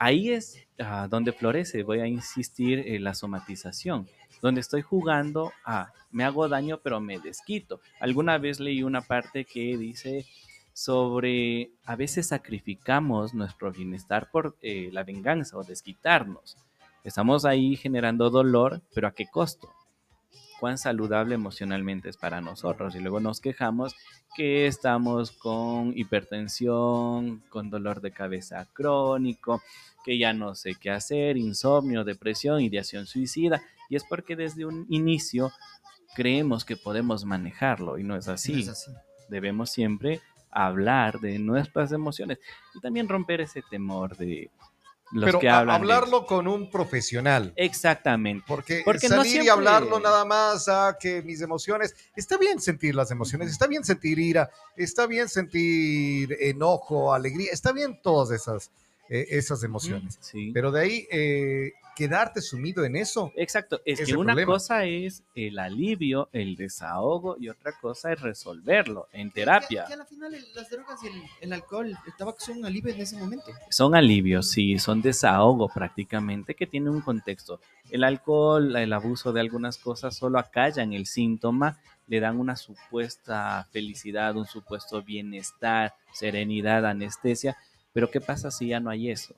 [0.00, 0.66] ahí es
[1.08, 4.08] donde florece, voy a insistir, en la somatización.
[4.44, 7.80] Donde estoy jugando a me hago daño pero me desquito.
[7.98, 10.26] Alguna vez leí una parte que dice
[10.74, 16.58] sobre a veces sacrificamos nuestro bienestar por eh, la venganza o desquitarnos.
[17.04, 19.70] Estamos ahí generando dolor, pero ¿a qué costo?
[20.64, 22.94] cuán saludable emocionalmente es para nosotros.
[22.94, 23.94] Y luego nos quejamos
[24.34, 29.62] que estamos con hipertensión, con dolor de cabeza crónico,
[30.04, 33.62] que ya no sé qué hacer, insomnio, depresión, ideación suicida.
[33.88, 35.52] Y es porque desde un inicio
[36.14, 38.52] creemos que podemos manejarlo y no es así.
[38.52, 38.90] No es así.
[39.28, 40.20] Debemos siempre
[40.50, 42.38] hablar de nuestras emociones
[42.74, 44.50] y también romper ese temor de
[45.12, 45.66] los Pero que hablan.
[45.80, 47.52] de- hablarlo con un profesional.
[47.56, 48.44] Exactamente.
[48.48, 52.60] Porque, Porque no salir y siempre- hablarlo nada más a que mis emociones, está bien
[52.60, 58.30] sentir las emociones, está bien sentir ira, está bien sentir enojo, alegría, está bien todas
[58.30, 58.70] esas,
[59.08, 60.18] eh, esas emociones.
[60.20, 60.50] Sí.
[60.54, 64.52] Pero de ahí eh, quedarte sumido en eso, Exacto, es que una problema.
[64.52, 69.84] cosa es el alivio, el desahogo y otra cosa es resolverlo en Que, terapia.
[69.86, 72.66] que a la final el- las drogas y el, el alcohol, el tabaco son un
[72.66, 73.46] alivio en ese momento.
[73.70, 77.60] Son alivios, sí, son desahogo prácticamente que tiene un contexto.
[77.90, 83.66] El alcohol, el abuso de algunas cosas solo acallan el síntoma, le dan una supuesta
[83.70, 87.56] felicidad, un supuesto bienestar, serenidad, anestesia,
[87.94, 89.34] pero ¿qué pasa si ya no hay eso?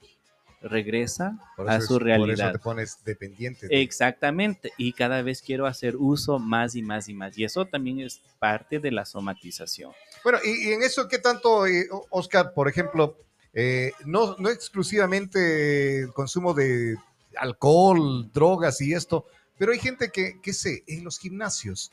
[0.63, 2.49] Regresa por a su es- por realidad.
[2.49, 3.69] eso te pones dependiente.
[3.69, 7.37] de- Exactamente, y cada vez quiero hacer uso más y más y más.
[7.39, 9.93] Y eso también es parte de la somatización.
[10.25, 13.17] Bueno, y, y en eso, ¿qué tanto, eh, Oscar, por ejemplo,
[13.53, 16.97] eh, no, no exclusivamente el consumo de
[17.37, 19.27] alcohol, drogas y esto,
[19.59, 21.91] pero hay gente que, qué sé, en los gimnasios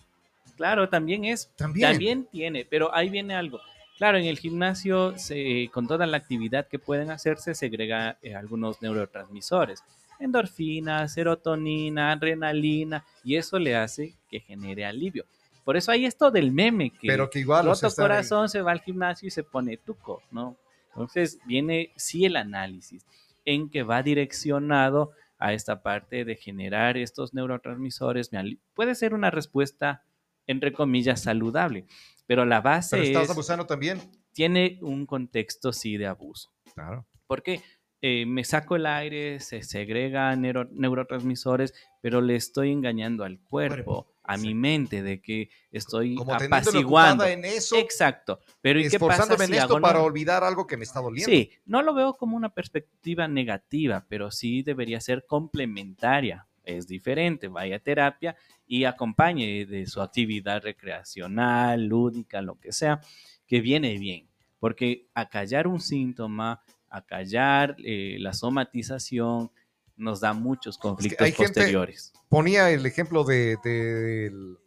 [0.57, 1.89] Claro, también es, también.
[1.91, 3.59] también tiene, pero ahí viene algo.
[3.97, 8.81] Claro, en el gimnasio, se- con toda la actividad que pueden hacerse, segrega eh, algunos
[8.81, 9.83] neurotransmisores.
[10.19, 15.25] Endorfina, serotonina, adrenalina, y eso le hace que genere alivio.
[15.63, 18.81] Por eso hay esto del meme que pero que igual roto corazón se va al
[18.81, 20.57] gimnasio y se pone tuco, ¿no?
[20.89, 23.05] Entonces viene sí el análisis
[23.45, 28.29] en que va direccionado a esta parte de generar estos neurotransmisores.
[28.73, 30.03] Puede ser una respuesta,
[30.47, 31.85] entre comillas, saludable,
[32.25, 33.99] pero la base Pero estás es- abusando también.
[34.33, 36.51] tiene un contexto, sí, de abuso.
[36.73, 37.05] Claro.
[37.27, 37.61] Porque
[38.01, 44.07] eh, me saco el aire, se segregan neuro- neurotransmisores, pero le estoy engañando al cuerpo,
[44.25, 47.25] a mi mente, de que estoy Como apaciguando.
[47.25, 48.39] en eso, Exacto.
[48.61, 50.05] Pero ¿y qué pasa si en esto hago para no?
[50.05, 51.29] olvidar algo que me está doliendo.
[51.31, 56.47] Sí, no lo veo como una perspectiva negativa, pero sí debería ser complementaria.
[56.63, 58.35] Es diferente, vaya a terapia
[58.65, 63.01] y acompañe de su actividad recreacional, lúdica, lo que sea,
[63.47, 64.27] que viene bien.
[64.59, 69.51] Porque acallar un síntoma, acallar eh, la somatización,
[69.95, 72.13] nos da muchos conflictos hay gente- posteriores.
[72.29, 74.57] Ponía el ejemplo de, de- del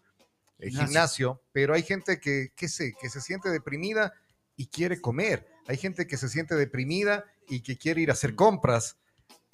[0.58, 0.86] el Gimnasio.
[0.86, 4.12] gimnasio, pero hay gente que, qué sé, que se siente deprimida
[4.56, 5.46] y quiere comer.
[5.66, 8.96] Hay gente que se siente deprimida y que quiere ir a hacer compras.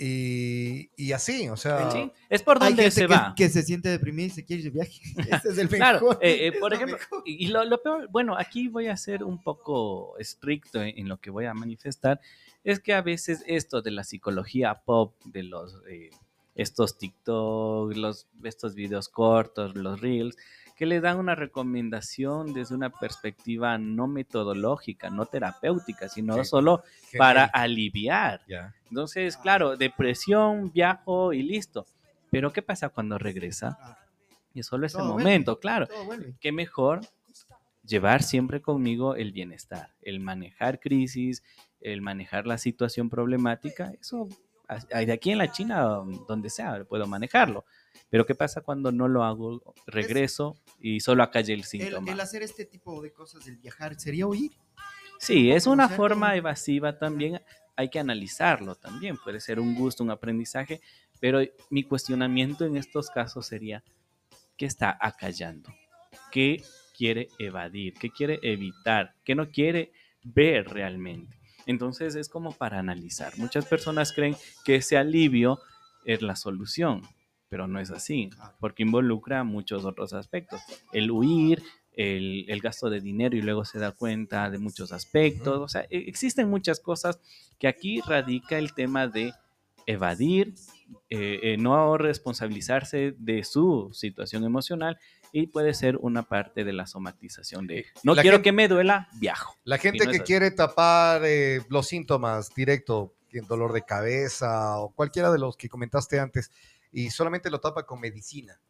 [0.05, 3.35] Y, y así, o sea, Sí, es por Hay donde gente se que, va.
[3.37, 5.01] que se siente deprimida y se quiere ir de viaje.
[5.31, 5.77] Ese es el mejor.
[5.79, 7.23] Claro, eh, eh, por lo ejemplo, mejor.
[7.25, 11.09] y y lo, lo peor, bueno, aquí voy a ser un poco estricto en, en
[11.09, 12.21] lo que voy a manifestar,
[12.65, 16.11] es que a veces esto de la psicología pop, de los eh,
[16.57, 20.37] estos TikTok, los, estos videos cortos, los reels,
[20.83, 26.83] que le dan una recomendación desde una perspectiva no metodológica, no terapéutica, sino solo
[27.17, 28.41] para aliviar.
[28.49, 28.75] Ya.
[28.89, 31.87] Entonces, claro, depresión, viajo y listo.
[32.33, 33.79] Pero ¿qué pasa cuando regresa?
[33.81, 33.97] Ah,
[34.55, 35.23] Y es solo ese Todo vuelve.
[35.23, 35.87] momento, claro
[36.41, 37.03] qué mejor
[37.85, 41.45] llevar siempre conmigo el bienestar, el manejar crisis,
[41.81, 44.29] el manejar la situación problemática, eso
[44.91, 47.65] de aquí en la China, donde sea, puedo manejarlo.
[48.11, 49.75] Pero ¿qué pasa cuando no lo hago?
[49.87, 52.13] Regreso y solo acalle el síntoma.
[52.13, 54.53] el hacer este tipo de cosas, el viajar, sería huir.
[55.19, 57.41] Sí, es una forma evasiva también.
[57.77, 59.17] Hay que analizarlo también.
[59.17, 60.81] Puede ser un gusto, un aprendizaje,
[61.21, 61.41] pero
[61.71, 63.83] mi cuestionamiento en estos casos sería,
[64.57, 65.73] ¿qué está acallando?
[66.31, 66.63] ¿Qué
[66.97, 67.95] quiere evadir?
[67.95, 69.15] ¿Qué quiere evitar?
[69.25, 71.39] ¿Qué no quiere ver realmente?
[71.67, 73.39] Entonces es como para analizar.
[73.39, 75.61] Muchas personas creen que ese alivio
[76.05, 77.03] es la solución,
[77.53, 78.31] pero no es así,
[78.61, 80.63] porque involucra muchos otros aspectos.
[80.91, 81.63] El huir,
[81.95, 85.59] el, el gasto de dinero y luego se da cuenta de muchos aspectos.
[85.61, 87.21] O sea, e- existen muchas cosas
[87.59, 89.35] que aquí radica el tema de
[89.85, 90.55] evadir,
[91.11, 94.99] eh, eh, no responsabilizarse de su situación emocional
[95.31, 98.67] y puede ser una parte de la somatización de no La quiero gente- que me
[98.69, 99.57] duela, viajo.
[99.65, 104.91] La gente no que quiere tapar eh, los síntomas directo, el dolor de cabeza o
[104.95, 106.51] cualquiera de los que comentaste antes,
[106.93, 108.61] y solamente lo tapa con medicina.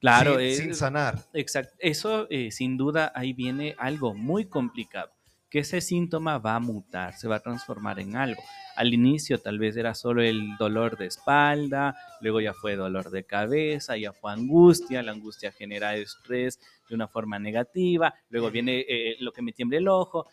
[0.00, 1.24] Claro, sin, es- sin sanar.
[1.32, 1.74] Exacto.
[1.78, 5.10] Eso, eh, sin duda, ahí viene algo muy complicado,
[5.50, 8.42] que ese síntoma va a mutar, se va a transformar en algo.
[8.76, 13.24] Al inicio tal vez era solo el dolor de espalda, luego ya fue dolor de
[13.24, 19.16] cabeza, ya fue angustia, la angustia genera estrés de una forma negativa, luego viene eh,
[19.18, 20.28] lo que me tiembla el ojo.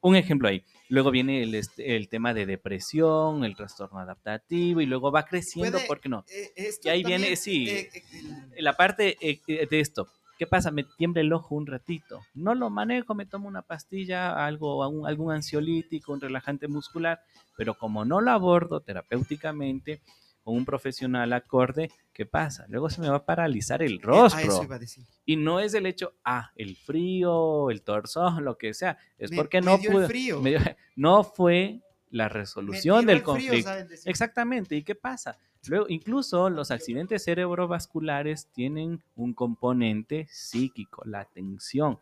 [0.00, 0.64] Un ejemplo ahí.
[0.88, 5.78] Luego viene el, este, el tema de depresión, el trastorno adaptativo y luego va creciendo,
[5.86, 6.24] ¿por qué no?
[6.30, 7.68] Eh, Y ahí también, viene, sí.
[7.68, 10.08] eh, eh, la parte eh, de esto.
[10.38, 10.70] ¿Qué pasa?
[10.70, 12.20] Me tiembla el ojo un ratito.
[12.32, 17.20] No lo manejo, me tomo una pastilla, algo, algún, algún ansiolítico, un relajante muscular,
[17.56, 20.00] pero como no lo abordo terapéuticamente
[20.48, 22.64] con un profesional acorde, ¿qué pasa?
[22.68, 24.62] Luego se me va a paralizar el a eso rostro.
[24.62, 25.04] iba a decir.
[25.26, 28.96] Y no es el hecho, ah, el frío, el torso, lo que sea.
[29.18, 30.06] Es Me- porque no pude.
[30.06, 30.40] frío.
[30.40, 30.58] dio-
[30.96, 33.70] no fue la resolución del frío, conflicto.
[34.06, 34.74] Exactamente.
[34.74, 35.36] ¿Y qué pasa?
[35.66, 41.98] Luego, incluso los accidentes cerebrovasculares tienen un componente psíquico, la tensión,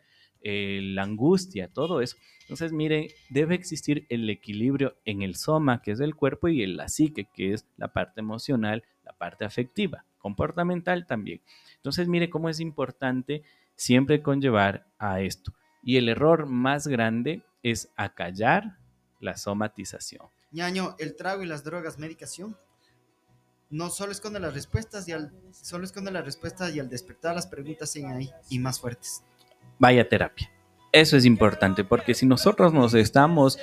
[0.49, 2.17] eh, la angustia, todo eso.
[2.43, 6.77] Entonces, mire, debe existir el equilibrio en el soma, que es el cuerpo, y en
[6.77, 11.41] la psique, que es la parte emocional, la parte afectiva, comportamental también.
[11.75, 13.43] Entonces, mire cómo es importante
[13.75, 15.53] siempre conllevar a esto.
[15.83, 18.79] Y el error más grande es acallar
[19.19, 20.29] la somatización.
[20.53, 22.57] Ñaño, el trago y las drogas, medicación.
[23.69, 25.13] No solo esconde las respuestas y
[25.51, 29.25] solo esconde las respuestas y al despertar las preguntas siguen ahí y más fuertes.
[29.79, 30.51] Vaya a terapia.
[30.93, 33.59] Eso es importante porque si nosotros nos estamos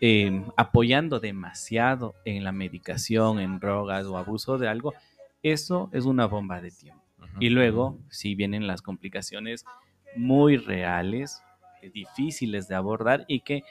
[0.00, 4.94] eh, apoyando demasiado en la medicación, en drogas o abuso de algo,
[5.42, 7.02] eso es una bomba de tiempo.
[7.40, 9.64] Y luego, si vienen las complicaciones
[10.16, 11.42] muy reales,
[11.92, 13.62] difíciles de abordar y que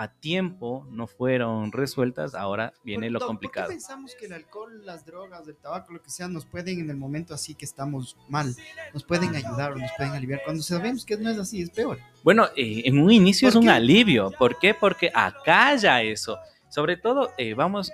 [0.00, 3.66] a tiempo no fueron resueltas, ahora viene ¿Por- lo complicado.
[3.66, 6.78] ¿Por qué pensamos que el alcohol, las drogas, el tabaco, lo que sea, nos pueden
[6.78, 8.54] en el momento así que estamos mal,
[8.94, 10.42] nos pueden ayudar o nos pueden aliviar?
[10.44, 11.98] Cuando sabemos que no es así, es peor.
[12.22, 13.72] Bueno, eh, en un inicio es ¿Por un qué?
[13.72, 14.30] alivio.
[14.38, 14.72] ¿Por qué?
[14.72, 16.38] Porque acalla eso.
[16.68, 17.90] Sobre todo, eh, vamos,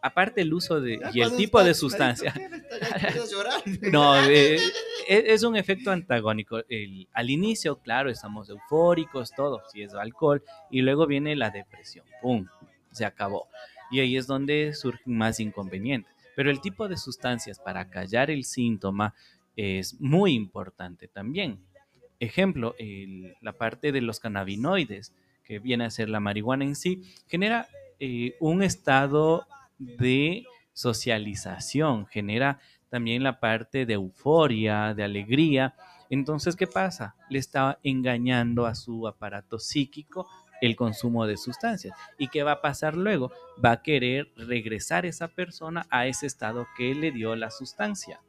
[0.00, 2.32] aparte el uso de, Ya y el tipo de sustancia.
[3.28, 3.62] llorar.
[3.92, 4.60] No, eh,
[5.08, 6.58] es, es un efecto antagónico.
[6.68, 12.04] El- al inicio, claro, estamos eufóricos, todo, si es alcohol, y luego viene la depresión.
[12.22, 12.46] ¡Pum!
[12.92, 13.48] Se acabó.
[13.90, 16.12] Y ahí es donde surgen más inconvenientes.
[16.36, 19.14] Pero el tipo de sustancias para callar el síntoma
[19.56, 21.58] es muy importante también.
[22.20, 22.74] Ejemplo,
[23.40, 25.12] la parte de los cannabinoides,
[25.44, 27.68] que viene a ser la marihuana en sí, genera
[28.00, 29.46] eh, un estado
[29.78, 35.74] de socialización, genera también la parte de euforia, de alegría.
[36.10, 37.14] Entonces, ¿qué pasa?
[37.28, 40.26] Le está engañando a su aparato psíquico
[40.60, 41.96] el consumo de sustancias.
[42.18, 43.30] ¿Y qué va a pasar luego?
[43.64, 48.20] Va a querer regresar esa persona a ese estado que le dio la sustancia.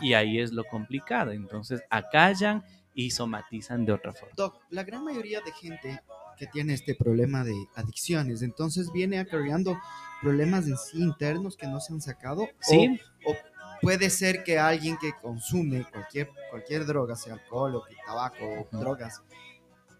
[0.00, 1.32] Y ahí es lo complicado.
[1.32, 4.34] Entonces, acallan y somatizan de otra forma.
[4.36, 6.00] Doc, la gran mayoría de gente
[6.38, 9.78] que tiene este problema de adicciones, entonces viene acarreando
[10.22, 12.48] problemas en sí internos que no se han sacado.
[12.60, 13.34] Sí, O,
[13.82, 19.22] puede ser que alguien que consume cualquier, cualquier droga, sea alcohol o tabaco o drogas,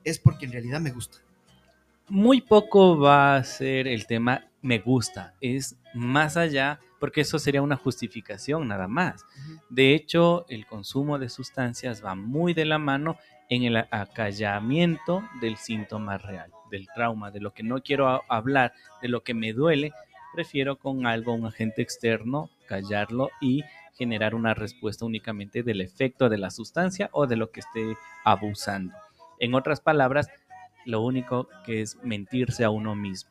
[0.05, 1.18] es porque en realidad me gusta.
[2.09, 5.34] muy poco va a ser el tema me gusta.
[5.41, 9.24] Es más allá, porque eso sería una justificación nada más.
[9.68, 13.18] De hecho, el consumo de sustancias va muy de la mano
[13.49, 19.09] en el acallamiento del síntoma real, del trauma, de lo que no quiero hablar, de
[19.09, 19.93] lo que me duele.
[20.35, 26.39] Prefiero con algo, un agente externo, callarlo y generar una respuesta únicamente del efecto de
[26.39, 28.95] la sustancia o de lo que esté abusando.
[29.41, 30.29] En otras palabras,
[30.85, 33.31] lo único que es mentirse a uno mismo.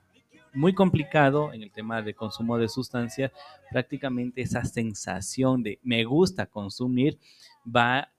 [0.54, 3.32] Muy complicado en el tema de consumo de sustancias,
[3.70, 7.20] prácticamente esa sensación de me gusta consumir
[7.64, 8.10] va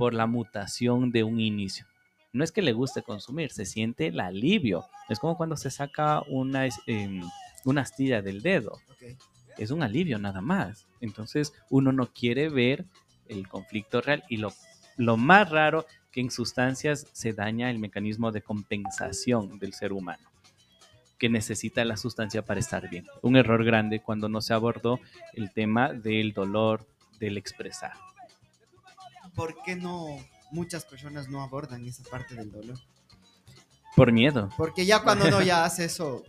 [0.00, 1.84] por la mutación de un inicio.
[2.32, 4.86] No es que le guste consumir, se siente el alivio.
[5.10, 6.66] Es como cuando se saca una,
[7.66, 8.78] una astilla del dedo.
[9.58, 10.86] Es un alivio nada más.
[11.02, 12.86] Entonces uno no quiere ver
[13.28, 14.54] el conflicto real y lo,
[14.96, 20.30] lo más raro que en sustancias se daña el mecanismo de compensación del ser humano
[21.18, 23.04] que necesita la sustancia para estar bien.
[23.20, 24.98] Un error grande cuando no se abordó
[25.34, 26.86] el tema del dolor,
[27.18, 27.92] del expresar.
[29.40, 30.18] ¿Por qué no
[30.50, 32.78] muchas personas no abordan esa parte del dolor?
[33.96, 34.50] Por miedo.
[34.54, 36.22] Porque ya cuando uno ya hace eso,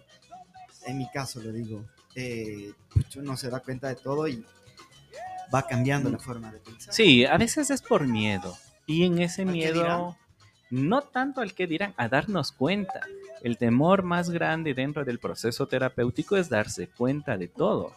[0.86, 1.84] en mi caso lo digo,
[2.16, 4.45] eh, pues uno se da cuenta de todo y
[5.53, 6.93] va cambiando la forma de pensar.
[6.93, 8.57] Sí, a veces es por miedo.
[8.86, 10.16] Y en ese ¿Al qué miedo,
[10.70, 13.01] no tanto al que dirán, a darnos cuenta.
[13.43, 17.93] El temor más grande dentro del proceso terapéutico es darse cuenta de todo.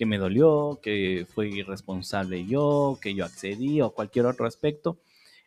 [0.00, 4.96] Que me dolió, que fui irresponsable yo, que yo accedí o cualquier otro aspecto.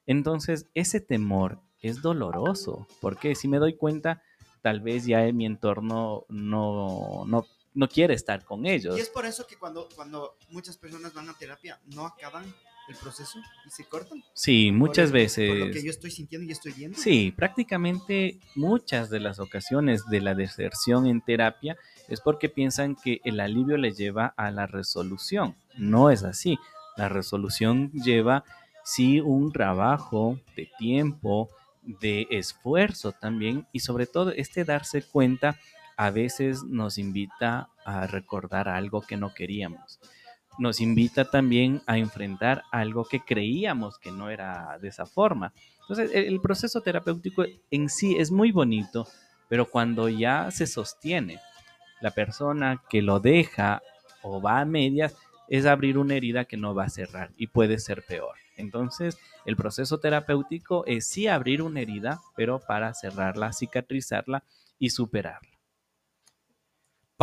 [0.05, 4.21] Entonces, ese temor es doloroso, porque si me doy cuenta,
[4.61, 8.95] tal vez ya en mi entorno no, no, no quiere estar con ellos.
[8.95, 12.45] Y es por eso que cuando, cuando muchas personas van a terapia, no acaban
[12.87, 14.23] el proceso y se cortan.
[14.33, 15.49] Sí, muchas Por veces.
[15.49, 16.97] Por lo que yo estoy sintiendo y estoy viendo.
[16.97, 21.77] Sí, prácticamente muchas de las ocasiones de la deserción en terapia
[22.07, 25.55] es porque piensan que el alivio les lleva a la resolución.
[25.77, 26.59] No es así.
[26.97, 28.43] La resolución lleva
[28.83, 31.49] sí un trabajo de tiempo,
[31.81, 35.59] de esfuerzo también y sobre todo este darse cuenta
[35.97, 39.99] a veces nos invita a recordar algo que no queríamos.
[40.57, 45.53] Nos invita también a enfrentar algo que creíamos que no era de esa forma.
[45.81, 49.07] Entonces, el, proceso terapéutico en sí es muy bonito,
[49.49, 51.39] pero cuando ya se sostiene,
[52.01, 53.81] la persona que lo deja
[54.21, 55.15] o va a medias
[55.49, 58.35] es abrir una herida que no va a cerrar y puede ser peor.
[58.55, 64.43] Entonces, el proceso terapéutico es sí abrir una herida, pero para cerrarla, cicatrizarla
[64.79, 65.52] y superarla.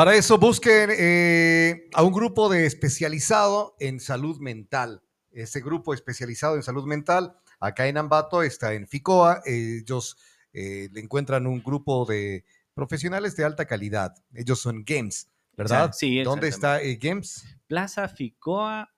[0.00, 5.02] Para eso busquen eh, a un grupo de especializado en salud mental.
[5.30, 9.42] Ese grupo especializado en salud mental, acá en Ambato, está en FICOA.
[9.44, 10.16] Ellos
[10.54, 14.14] eh, le encuentran un grupo de profesionales de alta calidad.
[14.32, 15.92] Ellos son Games, ¿verdad?
[15.92, 17.44] Sí, ¿Dónde está eh, Games?
[17.66, 18.94] Plaza Ficoa,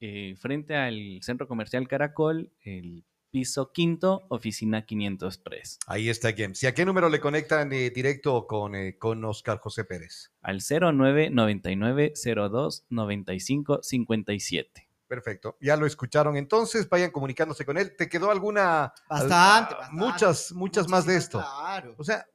[0.00, 5.78] eh, frente al Centro Comercial Caracol, el piso quinto, oficina 503.
[5.86, 6.62] Ahí está Games.
[6.62, 10.32] ¿Y a qué número le conectan eh, directo con, eh, con Oscar José Pérez?
[10.42, 14.88] Al 0999 02 95 57.
[15.08, 15.56] Perfecto.
[15.60, 17.94] Ya lo escucharon entonces, vayan comunicándose con él.
[17.96, 18.92] ¿Te quedó alguna?
[19.08, 19.92] Bastante, al- bastante.
[20.04, 21.38] Muchas, muchas más de esto.
[21.38, 21.94] Claro.
[21.98, 22.26] O sea,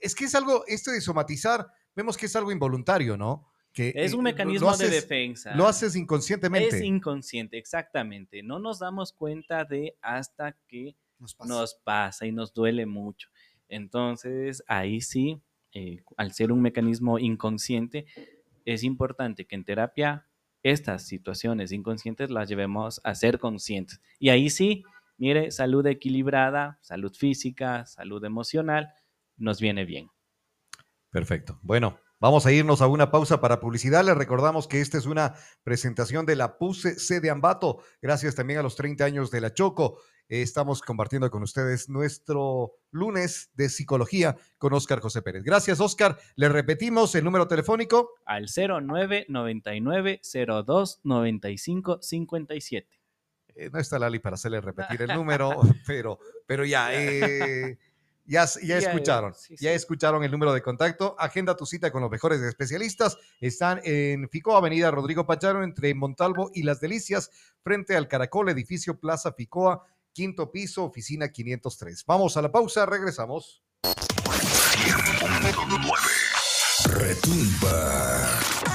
[0.00, 3.50] es que es algo, esto de somatizar, vemos que es algo involuntario, ¿no?
[3.78, 5.54] Que, Es un mecanismo haces- de defensa.
[5.54, 6.68] Lo haces inconscientemente.
[6.78, 8.42] Es inconsciente, exactamente.
[8.42, 11.48] No nos damos cuenta de hasta que Nos pasa.
[11.48, 13.28] nos pasa y nos duele mucho.
[13.68, 15.40] Entonces, ahí sí,
[15.72, 18.06] eh, al ser un mecanismo inconsciente,
[18.64, 20.26] es importante que en terapia
[20.64, 24.00] estas situaciones inconscientes las llevemos a ser conscientes.
[24.18, 24.82] Y ahí sí,
[25.18, 28.92] mire, salud equilibrada, salud física, salud emocional,
[29.36, 30.08] nos viene bien.
[31.10, 31.58] Perfecto.
[31.62, 34.04] Bueno, vamos a irnos a una pausa para publicidad.
[34.04, 37.82] Les recordamos que esta es una presentación de la PUSE C de Ambato.
[38.02, 40.00] Gracias también a los 30 años de la Choco.
[40.28, 45.42] Estamos compartiendo con ustedes nuestro lunes de psicología con Oscar José Pérez.
[45.42, 46.18] Gracias, Oscar.
[46.36, 48.10] Le repetimos el número telefónico.
[48.26, 50.20] Al 0999
[50.66, 52.98] 02 95 57.
[53.54, 57.78] Eh, no está Lali para hacerle repetir el número, pero, pero ya, eh,
[58.28, 59.76] ya, ya Ya, escucharon, sí, ya sí.
[59.76, 61.16] escucharon el número de contacto.
[61.18, 63.16] Agenda tu cita con los mejores especialistas.
[63.40, 67.30] Están en Fico, Avenida Rodrigo Pacharo, entre Montalvo y Las Delicias,
[67.62, 72.04] frente al Caracol, edificio Plaza Ficoa, quinto piso, oficina 503.
[72.06, 73.62] Vamos a la pausa, regresamos.
[76.86, 78.67] Retumba.